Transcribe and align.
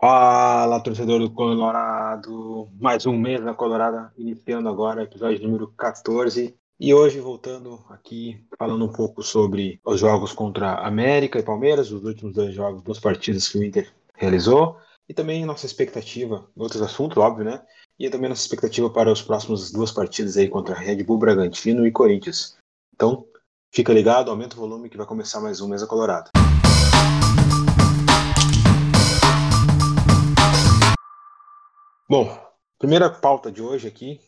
Fala, 0.00 0.78
torcedor 0.78 1.18
do 1.18 1.28
Colorado! 1.28 2.68
Mais 2.80 3.04
um 3.04 3.18
mês 3.18 3.42
na 3.42 3.52
Colorado, 3.52 4.12
iniciando 4.16 4.68
agora, 4.68 5.02
episódio 5.02 5.42
número 5.42 5.66
14. 5.76 6.54
E 6.78 6.94
hoje 6.94 7.18
voltando 7.18 7.84
aqui, 7.90 8.40
falando 8.56 8.84
um 8.84 8.92
pouco 8.92 9.24
sobre 9.24 9.80
os 9.84 9.98
jogos 9.98 10.32
contra 10.32 10.74
América 10.86 11.40
e 11.40 11.42
Palmeiras, 11.42 11.90
os 11.90 12.04
últimos 12.04 12.32
dois 12.32 12.54
jogos, 12.54 12.80
duas 12.84 13.00
partidas 13.00 13.48
que 13.48 13.58
o 13.58 13.64
Inter 13.64 13.92
realizou, 14.14 14.76
e 15.08 15.12
também 15.12 15.44
nossa 15.44 15.66
expectativa, 15.66 16.48
outros 16.56 16.80
assuntos, 16.80 17.18
óbvio, 17.18 17.46
né? 17.46 17.60
E 17.98 18.08
também 18.08 18.28
nossa 18.28 18.42
expectativa 18.42 18.88
para 18.88 19.10
os 19.10 19.20
próximos 19.20 19.72
duas 19.72 19.90
partidas 19.90 20.36
aí 20.36 20.46
contra 20.46 20.76
Red 20.76 21.02
Bull 21.02 21.18
Bragantino 21.18 21.84
e 21.84 21.90
Corinthians. 21.90 22.56
Então, 22.94 23.26
fica 23.72 23.92
ligado, 23.92 24.30
aumenta 24.30 24.54
o 24.54 24.60
volume 24.60 24.88
que 24.88 24.96
vai 24.96 25.06
começar 25.06 25.40
mais 25.40 25.60
um 25.60 25.66
Mesa 25.66 25.88
Colorado. 25.88 26.30
Bom, 32.10 32.34
primeira 32.78 33.10
pauta 33.10 33.52
de 33.52 33.60
hoje 33.60 33.86
aqui 33.86 34.18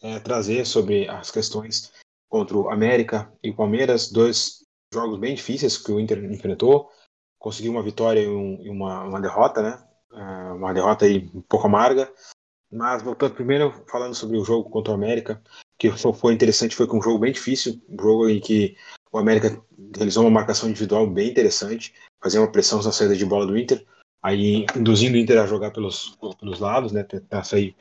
é 0.00 0.20
trazer 0.20 0.64
sobre 0.64 1.08
as 1.08 1.32
questões 1.32 1.92
contra 2.28 2.56
o 2.56 2.70
América 2.70 3.28
e 3.42 3.50
o 3.50 3.56
Palmeiras, 3.56 4.08
dois 4.08 4.64
jogos 4.92 5.18
bem 5.18 5.34
difíceis 5.34 5.76
que 5.76 5.90
o 5.90 5.98
Inter 5.98 6.22
enfrentou, 6.32 6.88
conseguiu 7.36 7.72
uma 7.72 7.82
vitória 7.82 8.20
e, 8.20 8.28
um, 8.28 8.62
e 8.62 8.70
uma, 8.70 9.02
uma, 9.02 9.20
derrota, 9.20 9.62
né? 9.62 9.84
É, 10.12 10.52
uma 10.52 10.72
derrota 10.72 11.06
aí 11.06 11.28
um 11.34 11.40
pouco 11.40 11.66
amarga, 11.66 12.08
mas 12.70 13.02
voltando 13.02 13.34
primeiro 13.34 13.84
falando 13.90 14.14
sobre 14.14 14.36
o 14.36 14.44
jogo 14.44 14.70
contra 14.70 14.92
o 14.92 14.94
América, 14.94 15.42
que 15.76 15.90
foi 15.90 16.34
interessante, 16.34 16.76
foi 16.76 16.86
um 16.86 17.02
jogo 17.02 17.18
bem 17.18 17.32
difícil, 17.32 17.82
um 17.88 18.00
jogo 18.00 18.28
em 18.28 18.38
que 18.38 18.76
o 19.10 19.18
América 19.18 19.60
realizou 19.96 20.22
uma 20.22 20.30
marcação 20.30 20.68
individual 20.68 21.04
bem 21.04 21.30
interessante, 21.30 21.94
fazia 22.22 22.40
uma 22.40 22.52
pressão 22.52 22.80
na 22.80 22.92
saída 22.92 23.16
de 23.16 23.26
bola 23.26 23.44
do 23.44 23.58
Inter, 23.58 23.84
aí 24.24 24.64
induzindo 24.74 25.18
o 25.18 25.20
Inter 25.20 25.38
a 25.38 25.46
jogar 25.46 25.70
pelos, 25.70 26.16
pelos 26.40 26.58
lados, 26.58 26.92
né, 26.92 27.02
tentar 27.02 27.44
sair 27.44 27.76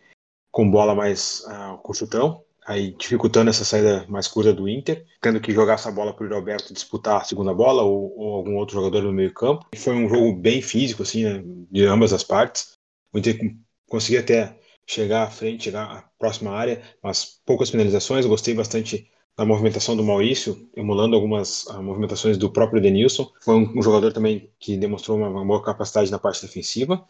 com 0.52 0.70
bola 0.70 0.94
mais 0.94 1.41
uh, 1.48 1.77
com 1.77 1.94
chutão, 1.94 2.44
aí 2.68 2.91
dificultando 3.00 3.50
essa 3.50 3.63
saída 3.63 4.05
mais 4.10 4.27
curta 4.27 4.54
do 4.54 4.68
Inter, 4.68 5.05
tendo 5.22 5.40
que 5.40 5.54
jogar 5.54 5.76
essa 5.76 5.90
bola 5.90 6.13
para 6.13 6.27
o 6.27 6.35
Alberto 6.35 6.74
disputar 6.74 7.22
a 7.22 7.24
segunda 7.24 7.54
bola 7.54 7.84
ou, 7.84 8.13
ou, 8.20 8.35
algum 8.35 8.58
outro 8.58 8.76
jogador 8.76 9.04
no 9.04 9.13
meio 9.13 9.34
campo. 9.34 9.66
Foi 9.77 9.96
um 9.96 10.10
jogo 10.10 10.34
bem 10.35 10.62
físico, 10.62 11.02
assim, 11.02 11.24
né, 11.24 11.41
de 11.72 11.85
ambas 11.85 12.12
as 12.12 12.26
partes. 12.26 12.78
O 13.13 13.18
Inter 13.18 13.40
conseguia 13.88 14.20
até 14.20 14.60
chegar 14.85 15.24
à 15.24 15.30
frente, 15.30 15.63
chegar 15.63 15.85
à 15.85 16.02
próxima 16.20 16.52
área, 16.52 16.82
mas 17.02 17.40
poucas 17.46 17.70
finalizações. 17.70 18.26
Gostei 18.26 18.54
bastante 18.54 19.10
da 19.35 19.45
movimentação 19.45 19.95
do 19.95 20.03
Maurício, 20.03 20.70
emulando 20.76 21.15
algumas 21.15 21.65
uh, 21.65 21.81
movimentações 21.81 22.37
do 22.37 22.51
próprio 22.51 22.81
Denilson. 22.81 23.31
Foi 23.41 23.55
um, 23.55 23.81
jogador 23.81 24.13
também 24.13 24.51
que 24.59 24.77
demonstrou 24.77 25.17
uma, 25.17 25.27
uma, 25.27 25.45
boa 25.45 25.63
capacidade 25.63 26.12
na 26.12 26.20
parte 26.20 26.41
defensiva. 26.41 27.05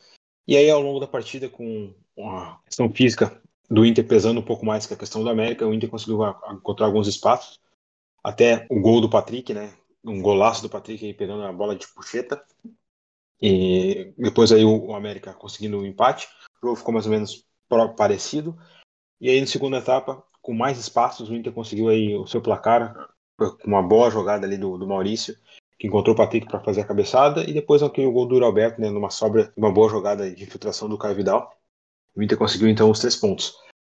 E 0.47 0.55
aí, 0.55 0.69
ao 0.69 0.81
longo 0.81 0.99
da 0.99 1.07
partida, 1.07 1.49
com 1.49 1.93
a 2.19 2.59
questão 2.65 2.89
física 2.93 3.41
do 3.69 3.85
Inter 3.85 4.05
pesando 4.07 4.39
um 4.39 4.43
pouco 4.45 4.65
mais 4.65 4.85
que 4.85 4.93
a 4.93 4.97
questão 4.97 5.23
do 5.23 5.29
América, 5.29 5.67
o 5.67 5.73
Inter 5.73 5.89
conseguiu 5.89 6.19
encontrar 6.51 6.85
alguns 6.85 7.07
espaços. 7.07 7.59
Até 8.23 8.65
o 8.69 8.79
gol 8.79 9.01
do 9.01 9.09
Patrick, 9.09 9.53
né? 9.53 9.73
Um 10.03 10.21
golaço 10.21 10.61
do 10.61 10.69
Patrick 10.69 11.05
aí 11.05 11.13
pegando 11.13 11.43
a 11.43 11.51
bola 11.51 11.75
de 11.75 11.87
puxeta. 11.87 12.41
E 13.41 14.13
depois 14.17 14.51
aí 14.53 14.63
o, 14.63 14.85
o 14.85 14.95
América 14.95 15.33
conseguindo 15.33 15.77
o 15.77 15.81
um 15.81 15.85
empate. 15.85 16.27
O 16.61 16.67
jogo 16.67 16.77
ficou 16.77 16.93
mais 16.93 17.05
ou 17.05 17.11
menos 17.11 17.45
parecido. 17.97 18.57
E 19.19 19.29
aí, 19.29 19.41
na 19.41 19.47
segunda 19.47 19.77
etapa, 19.79 20.23
com 20.43 20.53
mais 20.53 20.77
espaços, 20.77 21.29
o 21.29 21.33
Inter 21.33 21.53
conseguiu 21.53 21.87
aí 21.87 22.15
o 22.15 22.27
seu 22.27 22.41
placar, 22.41 23.09
com 23.37 23.55
uma 23.65 23.81
boa 23.81 24.11
jogada 24.11 24.45
ali 24.45 24.57
do, 24.57 24.77
do 24.77 24.85
Maurício, 24.85 25.35
que 25.79 25.87
encontrou 25.87 26.13
o 26.13 26.17
Patrick 26.17 26.45
para 26.47 26.59
fazer 26.59 26.81
a 26.81 26.85
cabeçada, 26.85 27.49
e 27.49 27.53
depois 27.53 27.81
aquele 27.81 28.11
gol 28.11 28.27
do 28.27 28.43
Alberto, 28.43 28.79
né, 28.79 28.89
numa 28.89 29.09
sobra, 29.09 29.51
uma 29.55 29.71
boa 29.71 29.89
jogada 29.89 30.29
de 30.29 30.43
infiltração 30.43 30.87
do 30.87 30.97
Caio 30.97 31.15
Vidal. 31.15 31.49
O 32.13 32.21
Inter 32.21 32.37
conseguiu 32.37 32.67
então 32.67 32.91
os 32.91 32.99
três 32.99 33.15
pontos. 33.15 33.55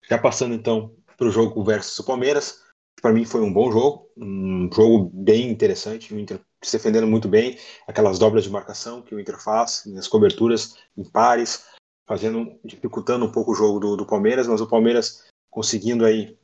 Já 0.08 0.18
passando 0.18 0.54
então 0.54 0.94
para 1.16 1.26
o 1.26 1.30
jogo 1.30 1.64
versus 1.64 1.98
o 1.98 2.04
Palmeiras, 2.04 2.62
para 3.00 3.12
mim 3.12 3.24
foi 3.24 3.40
um 3.40 3.52
bom 3.52 3.72
jogo, 3.72 4.10
um 4.16 4.70
jogo 4.72 5.10
bem 5.14 5.50
interessante, 5.50 6.12
o 6.12 6.18
Inter 6.18 6.38
se 6.62 6.76
defendendo 6.76 7.06
muito 7.06 7.28
bem, 7.28 7.58
aquelas 7.86 8.18
dobras 8.18 8.44
de 8.44 8.50
marcação 8.50 9.02
que 9.02 9.14
o 9.14 9.20
Inter 9.20 9.42
faz, 9.42 9.84
as 9.96 10.08
coberturas 10.08 10.76
em 10.96 11.04
pares, 11.04 11.66
fazendo, 12.06 12.58
dificultando 12.62 13.24
um 13.24 13.32
pouco 13.32 13.52
o 13.52 13.54
jogo 13.54 13.80
do, 13.80 13.96
do 13.96 14.06
Palmeiras, 14.06 14.46
mas 14.46 14.60
o 14.60 14.66
Palmeiras 14.66 15.24
conseguindo 15.54 16.04
aí 16.04 16.36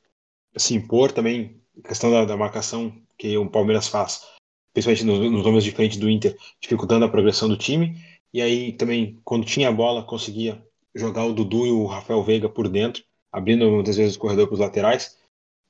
se 0.57 0.73
impor 0.73 1.11
também, 1.11 1.61
questão 1.85 2.13
da, 2.13 2.25
da 2.25 2.37
marcação 2.37 2.97
que 3.19 3.37
o 3.37 3.51
Palmeiras 3.51 3.89
faz, 3.89 4.25
principalmente 4.73 5.05
nos, 5.05 5.33
nos 5.33 5.45
homens 5.45 5.65
de 5.65 5.73
frente 5.73 5.99
do 5.99 6.09
Inter, 6.09 6.39
dificultando 6.61 7.05
a 7.05 7.09
progressão 7.09 7.49
do 7.49 7.57
time. 7.57 7.97
E 8.33 8.41
aí 8.41 8.73
também, 8.73 9.21
quando 9.25 9.45
tinha 9.45 9.69
a 9.69 9.73
bola, 9.73 10.05
conseguia 10.05 10.65
jogar 10.95 11.25
o 11.25 11.33
Dudu 11.33 11.67
e 11.67 11.73
o 11.73 11.87
Rafael 11.87 12.23
Veiga 12.23 12.49
por 12.49 12.69
dentro, 12.69 13.03
abrindo 13.33 13.69
muitas 13.69 13.97
vezes 13.97 14.15
o 14.15 14.19
corredor 14.21 14.47
para 14.47 14.55
os 14.55 14.61
laterais. 14.61 15.19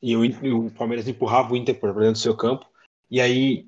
E 0.03 0.15
o, 0.15 0.67
o, 0.67 0.71
Palmeiras 0.71 1.09
empurrava 1.09 1.55
o 1.55 1.57
Inter 1.57 1.81
para 1.81 1.93
dentro 1.93 2.13
do 2.13 2.19
seu 2.19 2.37
campo. 2.37 2.67
E 3.11 3.23
aí, 3.23 3.67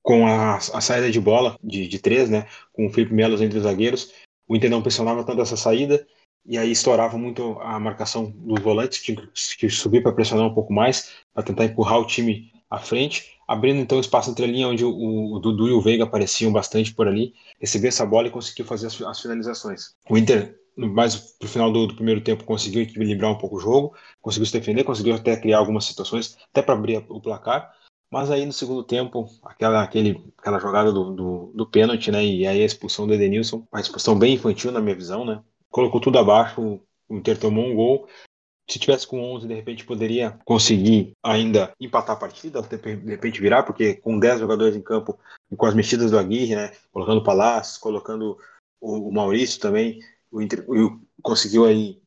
com 0.00 0.28
a, 0.28 0.56
a 0.56 0.80
saída 0.80 1.10
de 1.10 1.20
bola 1.20 1.58
de, 1.62 1.88
de 1.88 1.98
três, 1.98 2.30
né, 2.30 2.46
com 2.72 2.86
o 2.86 2.90
Felipe 2.90 3.12
Melo 3.12 3.42
entre 3.42 3.58
os 3.58 3.64
zagueiros, 3.64 4.12
o 4.46 4.54
Inter 4.54 4.70
não 4.70 4.80
pressionava 4.80 5.24
tanto 5.24 5.42
essa 5.42 5.56
saída 5.56 6.06
e 6.48 6.56
aí 6.56 6.72
estourava 6.72 7.18
muito 7.18 7.58
a 7.60 7.78
marcação 7.78 8.30
dos 8.30 8.60
volantes, 8.60 9.02
tinha 9.02 9.16
que 9.58 9.68
subir 9.68 10.02
para 10.02 10.12
pressionar 10.12 10.46
um 10.46 10.54
pouco 10.54 10.72
mais, 10.72 11.12
para 11.34 11.42
tentar 11.42 11.66
empurrar 11.66 12.00
o 12.00 12.06
time 12.06 12.50
à 12.70 12.78
frente, 12.78 13.36
abrindo 13.46 13.80
então 13.80 14.00
espaço 14.00 14.30
entre 14.30 14.46
a 14.46 14.48
linha 14.48 14.66
onde 14.66 14.82
o, 14.82 15.34
o, 15.34 15.38
Dudu 15.38 15.68
e 15.68 15.72
o 15.72 15.80
Veiga 15.82 16.04
apareciam 16.04 16.50
bastante 16.50 16.94
por 16.94 17.06
ali, 17.06 17.34
receber 17.60 17.88
essa 17.88 18.06
bola 18.06 18.28
e 18.28 18.30
conseguiu 18.30 18.64
fazer 18.64 18.86
as, 18.86 19.00
as 19.02 19.20
finalizações. 19.20 19.94
O 20.08 20.16
Inter, 20.16 20.58
mais 20.74 21.16
pro 21.16 21.48
final 21.48 21.70
do, 21.70 21.86
do, 21.86 21.94
primeiro 21.94 22.22
tempo, 22.22 22.44
conseguiu 22.44 22.80
equilibrar 22.80 23.30
um 23.30 23.38
pouco 23.38 23.56
o 23.56 23.60
jogo, 23.60 23.94
conseguiu 24.22 24.46
se 24.46 24.52
defender, 24.54 24.84
conseguiu 24.84 25.14
até 25.14 25.36
criar 25.36 25.58
algumas 25.58 25.84
situações, 25.84 26.38
até 26.50 26.62
para 26.62 26.74
abrir 26.74 27.04
o 27.10 27.20
placar, 27.20 27.74
mas 28.10 28.30
aí 28.30 28.46
no 28.46 28.54
segundo 28.54 28.82
tempo, 28.82 29.26
aquela, 29.42 29.82
aquele, 29.82 30.24
aquela 30.38 30.58
jogada 30.58 30.90
do, 30.90 31.12
do, 31.14 31.52
do 31.54 31.66
pênalti, 31.66 32.10
né? 32.10 32.24
E 32.24 32.46
aí 32.46 32.62
a 32.62 32.64
expulsão 32.64 33.06
do 33.06 33.12
Edenilson, 33.12 33.66
uma 33.70 33.80
expulsão 33.82 34.18
bem 34.18 34.34
infantil 34.34 34.72
na 34.72 34.80
minha 34.80 34.96
visão, 34.96 35.26
né? 35.26 35.42
Colocou 35.70 36.00
tudo 36.00 36.18
abaixo, 36.18 36.80
o 37.08 37.16
Inter 37.16 37.38
tomou 37.38 37.66
um 37.66 37.74
gol. 37.74 38.08
Se 38.70 38.78
tivesse 38.78 39.06
com 39.06 39.22
11, 39.34 39.48
de 39.48 39.54
repente 39.54 39.84
poderia 39.84 40.38
conseguir 40.44 41.12
ainda 41.22 41.72
empatar 41.80 42.16
a 42.16 42.18
partida, 42.18 42.60
de 42.60 43.10
repente 43.10 43.40
virar, 43.40 43.62
porque 43.62 43.94
com 43.94 44.18
10 44.18 44.40
jogadores 44.40 44.76
em 44.76 44.82
campo 44.82 45.18
e 45.50 45.56
com 45.56 45.64
as 45.64 45.74
mexidas 45.74 46.10
do 46.10 46.18
Aguirre, 46.18 46.54
né, 46.54 46.72
colocando 46.92 47.18
o 47.18 47.24
Palácio, 47.24 47.80
colocando 47.80 48.38
o, 48.78 49.10
Maurício 49.10 49.58
também, 49.58 49.98
o 50.30 50.42
Inter 50.42 50.64
o, 50.68 51.00
conseguiu 51.22 51.64
aí 51.64 52.00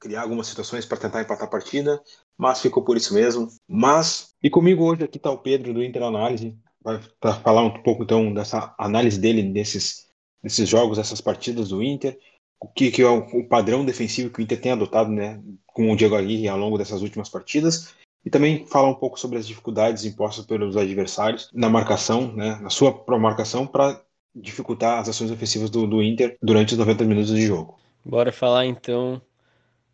criar 0.00 0.22
algumas 0.22 0.46
situações 0.46 0.86
para 0.86 0.98
tentar 0.98 1.20
empatar 1.20 1.46
a 1.46 1.50
partida, 1.50 2.02
mas 2.36 2.60
ficou 2.60 2.82
por 2.82 2.96
isso 2.96 3.12
mesmo. 3.12 3.48
Mas, 3.68 4.34
e 4.42 4.48
comigo 4.48 4.84
hoje 4.84 5.04
aqui 5.04 5.18
está 5.18 5.30
o 5.30 5.38
Pedro 5.38 5.74
do 5.74 5.84
Inter 5.84 6.02
Análise, 6.02 6.56
vai 6.82 7.00
falar 7.42 7.62
um 7.62 7.82
pouco 7.82 8.04
então 8.04 8.32
dessa 8.32 8.74
análise 8.78 9.18
dele 9.18 9.42
desses, 9.42 10.06
desses 10.42 10.68
jogos, 10.68 10.96
dessas 10.96 11.20
partidas 11.20 11.68
do 11.68 11.82
Inter, 11.82 12.18
o 12.60 12.68
que, 12.68 12.90
que 12.90 13.02
é 13.02 13.08
o, 13.08 13.44
padrão 13.44 13.84
defensivo 13.84 14.30
que 14.30 14.40
o 14.40 14.42
Inter 14.42 14.60
tem 14.60 14.72
adotado 14.72 15.10
né, 15.10 15.40
com 15.66 15.90
o 15.90 15.96
Diego 15.96 16.16
Aguirre 16.16 16.48
ao 16.48 16.58
longo 16.58 16.78
dessas 16.78 17.02
últimas 17.02 17.28
partidas 17.28 17.94
e 18.24 18.30
também 18.30 18.66
falar 18.66 18.88
um 18.88 18.94
pouco 18.94 19.20
sobre 19.20 19.38
as 19.38 19.46
dificuldades 19.46 20.04
impostas 20.04 20.46
pelos 20.46 20.76
adversários 20.76 21.50
na 21.52 21.68
marcação, 21.68 22.32
né, 22.32 22.58
na 22.60 22.70
sua 22.70 23.04
marcação 23.18 23.66
para 23.66 24.02
dificultar 24.34 24.98
as 24.98 25.08
ações 25.08 25.30
ofensivas 25.30 25.70
do, 25.70 25.86
do, 25.86 26.02
Inter 26.02 26.36
durante 26.42 26.72
os 26.72 26.78
90 26.78 27.04
minutos 27.04 27.34
de 27.34 27.46
jogo. 27.46 27.78
Bora 28.04 28.32
falar 28.32 28.66
então 28.66 29.20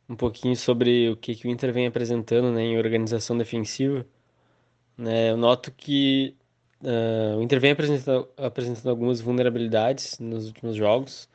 um 0.08 0.16
pouquinho 0.16 0.56
sobre 0.56 1.10
o 1.10 1.16
que, 1.16 1.34
que 1.34 1.46
o 1.46 1.50
Inter 1.50 1.72
vem 1.72 1.86
apresentando 1.86 2.50
né, 2.52 2.62
em 2.62 2.78
organização 2.78 3.36
defensiva. 3.36 4.06
Né, 4.96 5.30
eu 5.30 5.36
noto 5.36 5.72
que 5.72 6.36
uh, 6.82 7.38
o 7.38 7.42
Inter 7.42 7.60
vem 7.60 7.72
apresentando, 7.72 8.28
apresentando 8.36 8.90
algumas 8.90 9.20
vulnerabilidades 9.20 10.18
nos 10.18 10.46
últimos 10.46 10.76
jogos 10.76 11.28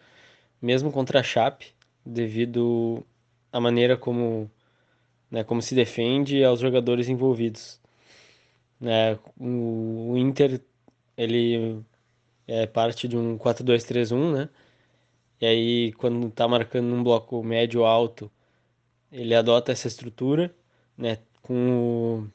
mesmo 0.61 0.91
contra 0.91 1.19
a 1.19 1.23
Chape, 1.23 1.73
devido 2.05 3.05
à 3.51 3.59
maneira 3.59 3.97
como, 3.97 4.49
né, 5.31 5.43
como 5.43 5.61
se 5.61 5.75
defende 5.75 6.43
aos 6.43 6.59
jogadores 6.59 7.09
envolvidos. 7.09 7.79
Né, 8.79 9.17
o, 9.39 10.15
Inter 10.17 10.61
ele 11.17 11.83
é 12.47 12.67
parte 12.67 13.07
de 13.07 13.17
um 13.17 13.37
4-2-3-1, 13.37 14.33
né? 14.33 14.49
E 15.41 15.45
aí 15.45 15.93
quando 15.93 16.29
tá 16.31 16.47
marcando 16.47 16.93
um 16.93 17.03
bloco 17.03 17.43
médio 17.43 17.85
alto, 17.85 18.31
ele 19.11 19.35
adota 19.35 19.71
essa 19.71 19.87
estrutura, 19.87 20.53
né, 20.97 21.19
com 21.41 22.23
o 22.23 22.31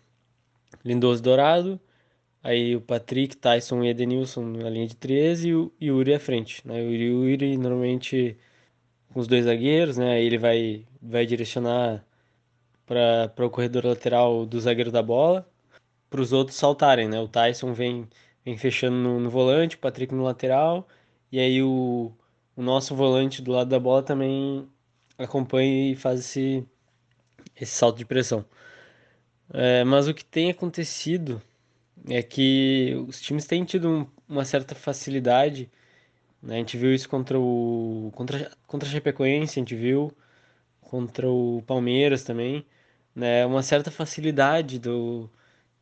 Lindoso 0.85 1.23
Dourado, 1.23 1.81
Aí 2.43 2.75
o 2.77 2.81
Patrick, 2.81 3.37
Tyson 3.37 3.85
e 3.85 3.89
Edenilson 3.89 4.43
na 4.45 4.69
linha 4.71 4.87
de 4.89 4.97
13 4.97 5.49
e 5.49 5.55
o 5.55 5.73
Yuri 5.81 6.15
à 6.15 6.21
frente. 6.21 6.67
Né? 6.67 6.75
O 6.83 6.91
Yuri 6.93 7.57
normalmente 7.57 8.37
com 9.13 9.21
os 9.21 9.27
dois 9.29 9.45
zagueiros, 9.45 9.97
né? 9.99 10.23
Ele 10.23 10.39
vai, 10.39 10.87
vai 11.01 11.27
direcionar 11.27 12.05
para 12.87 13.47
o 13.47 13.51
corredor 13.51 13.85
lateral 13.87 14.47
do 14.47 14.61
zagueiro 14.61 14.91
da 14.91 15.03
bola, 15.03 15.49
para 16.11 16.21
os 16.21 16.33
outros 16.33 16.57
saltarem, 16.57 17.09
né? 17.09 17.21
O 17.21 17.29
Tyson 17.29 17.73
vem, 17.73 18.09
vem 18.45 18.57
fechando 18.57 18.97
no, 18.97 19.21
no, 19.21 19.31
volante, 19.31 19.77
o 19.77 19.79
Patrick 19.79 20.15
no 20.15 20.25
lateral, 20.25 20.89
e 21.31 21.39
aí 21.41 21.63
o, 21.63 22.13
o 22.57 22.63
nosso 22.63 22.95
volante 22.95 23.43
do 23.43 23.53
lado 23.53 23.69
da 23.71 23.81
bola 23.81 24.03
também 24.03 24.69
acompanha 25.19 25.93
e 25.93 25.97
faz 25.97 26.21
esse, 26.21 26.67
esse 27.57 27.73
salto 27.73 27.99
de 27.99 28.05
pressão. 28.05 28.45
É, 29.55 29.85
mas 29.85 30.09
o 30.09 30.15
que 30.15 30.25
tem 30.25 30.51
acontecido 30.51 31.43
é 32.09 32.23
que 32.23 32.95
os 33.09 33.21
times 33.21 33.47
têm 33.47 33.65
tido 33.65 33.89
um, 33.89 34.07
uma 34.29 34.45
certa 34.45 34.75
facilidade. 34.75 35.71
Né? 36.43 36.57
A 36.57 36.59
gente 36.59 36.77
viu 36.77 36.95
isso 36.95 37.09
contra 37.09 37.39
o 37.39 38.13
contra, 38.15 38.51
contra 38.67 38.89
a 38.89 38.93
Chapecoense, 38.93 39.59
a 39.59 39.63
gente 39.63 39.77
viu 39.77 40.13
contra 40.81 41.29
o 41.29 41.63
Palmeiras 41.67 42.25
também, 42.25 42.67
né? 43.15 43.47
Uma 43.47 43.63
certa 43.63 43.91
facilidade 43.91 44.79
do, 44.79 45.31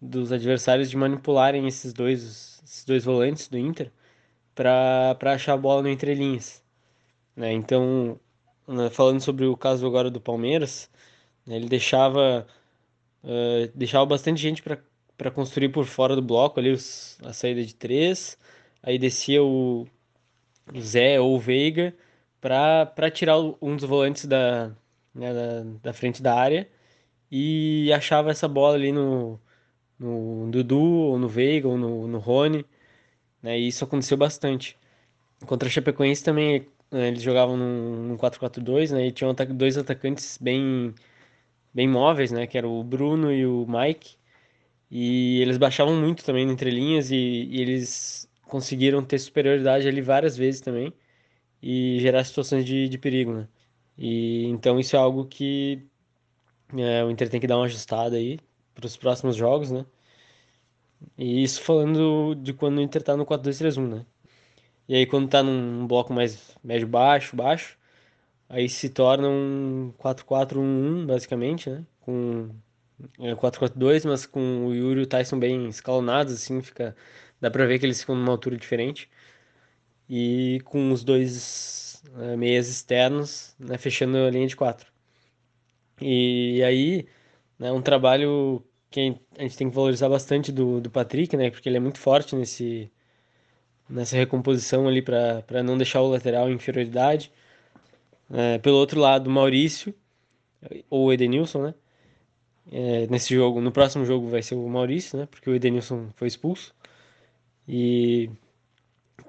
dos 0.00 0.32
adversários 0.32 0.90
de 0.90 0.96
manipularem 0.96 1.66
esses 1.66 1.92
dois, 1.92 2.60
esses 2.64 2.84
dois 2.84 3.04
volantes 3.04 3.48
do 3.48 3.58
Inter 3.58 3.92
para 4.54 5.16
achar 5.34 5.54
a 5.54 5.56
bola 5.56 5.82
no 5.82 5.88
entrelinhas. 5.88 6.62
Né? 7.36 7.52
Então, 7.52 8.20
né, 8.68 8.90
falando 8.90 9.20
sobre 9.20 9.46
o 9.46 9.56
caso 9.56 9.86
agora 9.86 10.10
do 10.10 10.20
Palmeiras, 10.20 10.90
né, 11.46 11.56
ele 11.56 11.68
deixava, 11.68 12.46
uh, 13.24 13.70
deixava 13.74 14.06
bastante 14.06 14.40
gente 14.40 14.62
para 14.62 14.78
construir 15.28 15.70
por 15.70 15.84
fora 15.86 16.14
do 16.14 16.22
bloco 16.22 16.60
ali 16.60 16.70
os, 16.70 17.18
a 17.24 17.32
saída 17.32 17.64
de 17.64 17.74
três, 17.74 18.38
aí 18.80 18.96
descia 18.96 19.42
o, 19.42 19.88
o 20.72 20.80
Zé 20.80 21.20
ou 21.20 21.36
o 21.36 21.40
Veiga 21.40 21.94
para 22.40 23.10
tirar 23.10 23.38
um 23.60 23.76
dos 23.76 23.84
volantes 23.84 24.26
da, 24.26 24.72
né, 25.14 25.34
da, 25.34 25.62
da 25.82 25.92
frente 25.92 26.22
da 26.22 26.34
área 26.34 26.68
e 27.30 27.92
achava 27.92 28.30
essa 28.30 28.48
bola 28.48 28.76
ali 28.76 28.92
no, 28.92 29.40
no 29.98 30.50
Dudu, 30.50 30.80
ou 30.80 31.18
no 31.18 31.28
Veiga, 31.28 31.68
ou 31.68 31.78
no, 31.78 32.08
no 32.08 32.18
Rony, 32.18 32.64
né? 33.42 33.58
E 33.58 33.68
isso 33.68 33.84
aconteceu 33.84 34.16
bastante. 34.16 34.78
Contra 35.46 35.68
a 35.68 35.72
Chapecoense 35.72 36.24
também, 36.24 36.66
né, 36.90 37.08
eles 37.08 37.22
jogavam 37.22 37.56
num, 37.56 38.16
4-4-2, 38.18 38.92
né? 38.92 39.06
E 39.08 39.12
tinham 39.12 39.34
dois 39.54 39.78
atacantes 39.78 40.38
bem, 40.40 40.94
bem 41.74 41.88
móveis, 41.88 42.32
né? 42.32 42.46
Que 42.46 42.58
era 42.58 42.68
o 42.68 42.84
Bruno 42.84 43.32
e 43.32 43.46
o 43.46 43.66
Mike. 43.68 44.16
E 44.90 45.40
eles 45.40 45.58
baixavam 45.58 45.96
muito 45.96 46.24
também 46.24 46.46
no 46.46 46.52
entrelinhas 46.52 47.10
e, 47.10 47.16
e 47.16 47.60
eles 47.60 48.28
conseguiram 48.42 49.04
ter 49.04 49.18
superioridade 49.18 49.88
ali 49.88 50.02
várias 50.02 50.36
vezes 50.36 50.60
também 50.60 50.92
e 51.62 51.98
gerar 52.00 52.24
situações 52.24 52.64
de, 52.64 52.88
de 52.88 52.98
perigo, 52.98 53.32
né? 53.34 53.48
E 53.98 54.46
então 54.46 54.80
isso 54.80 54.96
é 54.96 54.98
algo 54.98 55.26
que 55.26 55.86
é, 56.76 57.04
o 57.04 57.10
Inter 57.10 57.28
tem 57.30 57.40
que 57.40 57.46
dar 57.46 57.56
uma 57.58 57.66
ajustada 57.66 58.16
aí 58.16 58.38
para 58.74 58.86
os 58.86 58.96
próximos 58.96 59.36
jogos, 59.36 59.70
né? 59.70 59.86
E 61.16 61.42
isso 61.42 61.62
falando 61.62 62.34
de 62.34 62.52
quando 62.52 62.78
o 62.78 62.80
Inter 62.82 63.02
tá 63.02 63.16
no 63.16 63.26
4-2-3-1, 63.26 63.88
né? 63.88 64.06
E 64.88 64.94
aí 64.96 65.06
quando 65.06 65.28
tá 65.28 65.42
num 65.42 65.86
bloco 65.86 66.12
mais 66.12 66.56
médio-baixo, 66.62 67.36
baixo, 67.36 67.78
aí 68.48 68.68
se 68.68 68.90
torna 68.90 69.28
um 69.28 69.92
4-4-1-1, 69.98 71.06
basicamente, 71.06 71.70
né? 71.70 71.86
Com 72.00 72.50
4-4-2, 73.18 74.04
mas 74.04 74.26
com 74.26 74.66
o 74.66 74.74
Yuri 74.74 75.00
e 75.00 75.02
o 75.04 75.06
Tyson 75.06 75.38
bem 75.38 75.68
escalonados, 75.68 76.34
assim, 76.34 76.60
fica... 76.62 76.96
Dá 77.40 77.50
pra 77.50 77.66
ver 77.66 77.78
que 77.78 77.86
eles 77.86 78.00
ficam 78.00 78.14
numa 78.16 78.32
altura 78.32 78.56
diferente. 78.56 79.10
E 80.08 80.60
com 80.64 80.92
os 80.92 81.04
dois 81.04 82.02
é, 82.18 82.36
meias 82.36 82.68
externos, 82.68 83.54
né, 83.58 83.78
fechando 83.78 84.18
a 84.18 84.30
linha 84.30 84.46
de 84.46 84.56
quatro. 84.56 84.90
E 86.00 86.62
aí, 86.64 87.06
né, 87.58 87.70
um 87.72 87.82
trabalho 87.82 88.64
que 88.90 89.16
a 89.38 89.42
gente 89.42 89.56
tem 89.56 89.68
que 89.70 89.74
valorizar 89.74 90.08
bastante 90.08 90.50
do, 90.52 90.80
do 90.80 90.90
Patrick, 90.90 91.36
né? 91.36 91.50
Porque 91.50 91.68
ele 91.68 91.76
é 91.76 91.80
muito 91.80 91.98
forte 91.98 92.34
nesse, 92.34 92.90
nessa 93.88 94.16
recomposição 94.16 94.88
ali 94.88 95.02
para 95.02 95.62
não 95.62 95.76
deixar 95.76 96.02
o 96.02 96.08
lateral 96.10 96.50
em 96.50 96.54
inferioridade. 96.54 97.32
É, 98.32 98.58
pelo 98.58 98.76
outro 98.76 99.00
lado, 99.00 99.30
Maurício, 99.30 99.94
ou 100.88 101.12
Edenilson, 101.12 101.62
né? 101.64 101.74
É, 102.70 103.06
nesse 103.08 103.34
jogo, 103.34 103.60
no 103.60 103.72
próximo 103.72 104.04
jogo 104.04 104.28
vai 104.28 104.42
ser 104.42 104.54
o 104.54 104.68
Maurício, 104.68 105.18
né? 105.18 105.26
Porque 105.26 105.50
o 105.50 105.54
Edenilson 105.54 106.08
foi 106.16 106.28
expulso. 106.28 106.74
E 107.68 108.30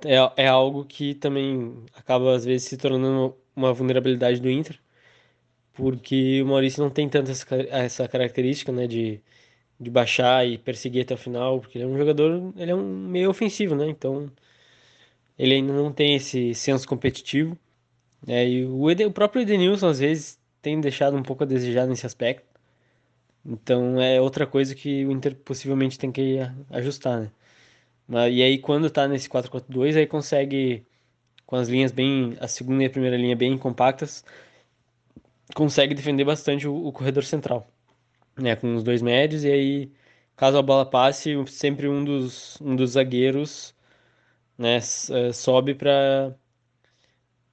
é, 0.05 0.43
é 0.43 0.47
algo 0.47 0.85
que 0.85 1.15
também 1.15 1.83
acaba, 1.95 2.35
às 2.35 2.45
vezes, 2.45 2.67
se 2.67 2.77
tornando 2.77 3.35
uma 3.55 3.73
vulnerabilidade 3.73 4.39
do 4.39 4.49
Inter. 4.49 4.79
Porque 5.73 6.41
o 6.43 6.47
Maurício 6.47 6.83
não 6.83 6.89
tem 6.89 7.09
tanta 7.09 7.31
essa, 7.31 7.47
essa 7.69 8.07
característica, 8.07 8.71
né, 8.71 8.88
de, 8.88 9.21
de 9.79 9.89
baixar 9.89 10.47
e 10.47 10.57
perseguir 10.57 11.03
até 11.03 11.13
o 11.15 11.17
final, 11.17 11.59
porque 11.61 11.77
ele 11.77 11.85
é 11.85 11.88
um 11.88 11.97
jogador, 11.97 12.53
ele 12.57 12.71
é 12.71 12.75
um 12.75 13.07
meio 13.07 13.29
ofensivo, 13.29 13.75
né, 13.75 13.88
então 13.89 14.31
ele 15.38 15.55
ainda 15.55 15.73
não 15.73 15.91
tem 15.91 16.15
esse 16.15 16.53
senso 16.55 16.88
competitivo, 16.88 17.57
né, 18.27 18.47
e 18.47 18.65
o, 18.65 18.88
o 18.88 19.11
próprio 19.11 19.41
Edenilson, 19.43 19.88
às 19.89 19.99
vezes, 19.99 20.39
tem 20.61 20.79
deixado 20.81 21.17
um 21.17 21.23
pouco 21.23 21.43
a 21.43 21.47
desejar 21.47 21.88
nesse 21.88 22.05
aspecto, 22.05 22.45
então 23.45 23.99
é 24.01 24.21
outra 24.21 24.47
coisa 24.47 24.75
que 24.75 25.05
o 25.05 25.11
Inter 25.11 25.35
possivelmente 25.35 25.97
tem 25.99 26.11
que 26.11 26.39
ajustar, 26.69 27.21
né. 27.21 27.31
E 28.31 28.43
aí 28.43 28.57
quando 28.59 28.89
tá 28.89 29.07
nesse 29.07 29.29
4-4-2, 29.29 29.95
aí 29.97 30.07
consegue, 30.07 30.85
com 31.45 31.55
as 31.55 31.69
linhas 31.69 31.91
bem, 31.91 32.35
a 32.39 32.47
segunda 32.47 32.83
e 32.83 32.88
a 32.88 32.89
primeira 32.89 33.17
linha 33.17 33.35
bem 33.35 33.57
compactas, 33.57 34.23
consegue 35.55 35.93
defender 35.95 36.23
bastante 36.25 36.67
o, 36.67 36.75
o, 36.88 36.91
corredor 36.91 37.23
central, 37.23 37.67
né, 38.38 38.55
com 38.55 38.75
os 38.75 38.83
dois 38.83 39.01
médios, 39.01 39.43
e 39.43 39.51
aí, 39.51 39.91
caso 40.35 40.57
a 40.57 40.61
bola 40.61 40.85
passe, 40.89 41.35
sempre 41.47 41.88
um 41.89 42.03
dos, 42.03 42.59
um 42.61 42.75
dos 42.75 42.91
zagueiros 42.91 43.75
né, 44.57 44.77
eh, 44.77 45.33
sobe 45.33 45.75
para 45.75 46.35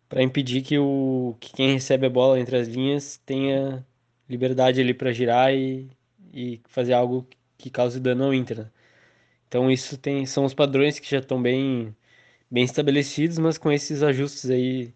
para 0.08 0.22
impedir 0.22 0.62
que, 0.62 0.78
o, 0.78 1.36
que 1.40 1.52
quem 1.52 1.72
recebe 1.74 2.06
a 2.06 2.10
bola 2.10 2.40
entre 2.40 2.56
as 2.56 2.68
linhas 2.68 3.18
tenha 3.26 3.86
liberdade 4.28 4.80
ali 4.80 4.94
para 4.94 5.12
girar 5.12 5.54
e, 5.54 5.88
e 6.32 6.60
fazer 6.68 6.92
algo 6.94 7.26
que 7.56 7.70
cause 7.70 8.00
dano 8.00 8.24
ao 8.24 8.34
Inter. 8.34 8.58
Né? 8.58 8.70
Então 9.48 9.70
isso 9.70 9.96
tem 9.98 10.26
são 10.26 10.44
os 10.44 10.54
padrões 10.54 10.98
que 10.98 11.10
já 11.10 11.18
estão 11.18 11.40
bem 11.42 11.94
bem 12.50 12.64
estabelecidos, 12.64 13.38
mas 13.38 13.58
com 13.58 13.72
esses 13.72 14.02
ajustes 14.02 14.50
aí 14.50 14.92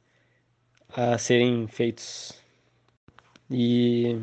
a 0.88 1.18
serem 1.18 1.66
feitos 1.68 2.42
e 3.50 4.16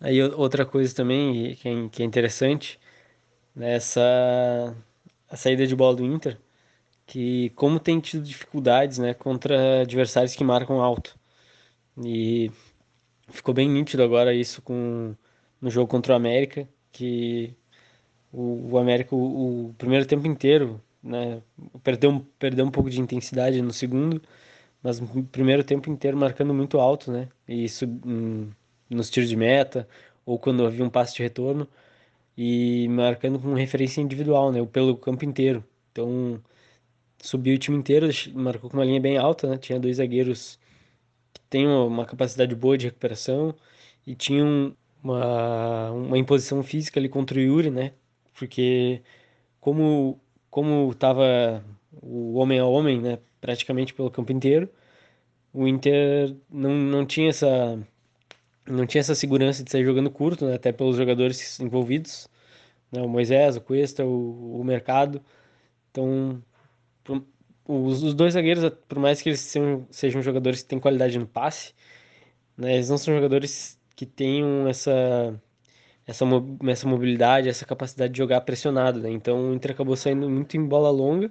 aí 0.00 0.22
outra 0.22 0.66
coisa 0.66 0.94
também 0.94 1.54
que 1.56 1.68
é, 1.68 1.88
que 1.88 2.02
é 2.02 2.06
interessante, 2.06 2.78
nessa 3.54 4.00
né, 4.76 4.76
a 5.28 5.36
saída 5.36 5.66
de 5.66 5.76
bola 5.76 5.96
do 5.96 6.04
Inter, 6.04 6.38
que 7.06 7.50
como 7.50 7.80
tem 7.80 8.00
tido 8.00 8.24
dificuldades, 8.24 8.98
né, 8.98 9.14
contra 9.14 9.82
adversários 9.82 10.34
que 10.34 10.44
marcam 10.44 10.80
alto. 10.80 11.18
E 12.04 12.50
ficou 13.32 13.54
bem 13.54 13.68
nítido 13.68 14.02
agora 14.02 14.34
isso 14.34 14.62
com 14.62 15.14
no 15.60 15.70
jogo 15.70 15.88
contra 15.88 16.12
o 16.14 16.16
América, 16.16 16.68
que 16.92 17.54
o, 18.32 18.72
o 18.72 18.78
América 18.78 19.14
o, 19.14 19.70
o, 19.70 19.74
primeiro 19.74 20.06
tempo 20.06 20.26
inteiro, 20.26 20.80
né, 21.02 21.42
perdeu 21.82 22.26
perdeu 22.38 22.64
um 22.66 22.70
pouco 22.70 22.90
de 22.90 23.00
intensidade 23.00 23.60
no 23.62 23.72
segundo 23.72 24.22
mas 24.82 25.00
no 25.00 25.24
primeiro 25.24 25.62
tempo 25.64 25.90
inteiro 25.90 26.16
marcando 26.16 26.52
muito 26.54 26.78
alto, 26.80 27.12
né? 27.12 27.28
E 27.48 27.64
isso 27.64 27.86
nos 28.90 29.10
tiros 29.10 29.28
de 29.28 29.36
meta, 29.36 29.88
ou 30.26 30.38
quando 30.38 30.66
havia 30.66 30.84
um 30.84 30.90
passe 30.90 31.14
de 31.16 31.22
retorno, 31.22 31.68
e 32.36 32.88
marcando 32.88 33.38
com 33.40 33.54
referência 33.54 34.00
individual, 34.00 34.52
né? 34.52 34.64
Pelo 34.66 34.96
campo 34.96 35.24
inteiro. 35.24 35.64
Então, 35.92 36.42
subiu 37.22 37.54
o 37.56 37.58
time 37.58 37.78
inteiro, 37.78 38.08
marcou 38.34 38.70
com 38.70 38.76
uma 38.76 38.84
linha 38.84 39.00
bem 39.00 39.18
alta, 39.18 39.48
né? 39.48 39.58
Tinha 39.58 39.78
dois 39.80 39.98
zagueiros 39.98 40.58
que 41.32 41.40
têm 41.50 41.66
uma 41.68 42.04
capacidade 42.06 42.54
boa 42.54 42.78
de 42.78 42.86
recuperação 42.86 43.54
e 44.06 44.14
tinham 44.14 44.76
uma, 45.02 45.90
uma 45.92 46.18
imposição 46.18 46.62
física 46.62 47.00
ali 47.00 47.08
contra 47.08 47.38
o 47.38 47.42
Yuri, 47.42 47.70
né? 47.70 47.92
Porque 48.34 49.02
como 49.60 50.20
como 50.50 50.94
tava 50.94 51.64
o 52.02 52.34
homem 52.34 52.58
a 52.60 52.66
homem, 52.66 53.00
né? 53.00 53.18
praticamente 53.42 53.92
pelo 53.94 54.10
campo 54.10 54.32
inteiro. 54.32 54.70
O 55.52 55.66
Inter 55.68 56.36
não, 56.50 56.70
não 56.72 57.06
tinha 57.06 57.30
essa 57.30 57.78
não 58.66 58.86
tinha 58.86 59.00
essa 59.00 59.14
segurança 59.14 59.64
de 59.64 59.70
sair 59.70 59.84
jogando 59.84 60.10
curto, 60.10 60.46
né? 60.46 60.54
até 60.54 60.72
pelos 60.72 60.96
jogadores 60.96 61.58
envolvidos, 61.60 62.28
né? 62.92 63.02
o 63.02 63.08
Moisés, 63.08 63.56
o 63.56 63.60
Cuesta, 63.60 64.04
o, 64.04 64.60
o 64.60 64.64
Mercado. 64.64 65.22
Então, 65.90 66.42
os, 67.66 68.02
os, 68.02 68.14
dois 68.14 68.34
zagueiros, 68.34 68.70
por 68.88 68.98
mais 68.98 69.22
que 69.22 69.28
eles 69.30 69.40
sejam, 69.40 69.86
sejam 69.90 70.22
jogadores 70.22 70.62
que 70.62 70.68
têm 70.68 70.80
qualidade 70.80 71.18
no 71.18 71.26
passe, 71.26 71.74
né? 72.56 72.74
eles 72.74 72.88
não 72.90 72.98
são 72.98 73.14
jogadores 73.14 73.78
que 73.96 74.06
tenham 74.06 74.68
essa 74.68 75.40
essa, 76.06 76.24
essa 76.68 76.88
mobilidade, 76.88 77.48
essa 77.48 77.64
capacidade 77.66 78.12
de 78.12 78.18
jogar 78.18 78.40
pressionado, 78.42 79.00
né? 79.00 79.10
Então 79.10 79.50
o 79.50 79.54
Inter 79.54 79.72
acabou 79.72 79.96
saindo 79.96 80.28
muito 80.28 80.56
em 80.56 80.66
bola 80.66 80.90
longa 80.90 81.30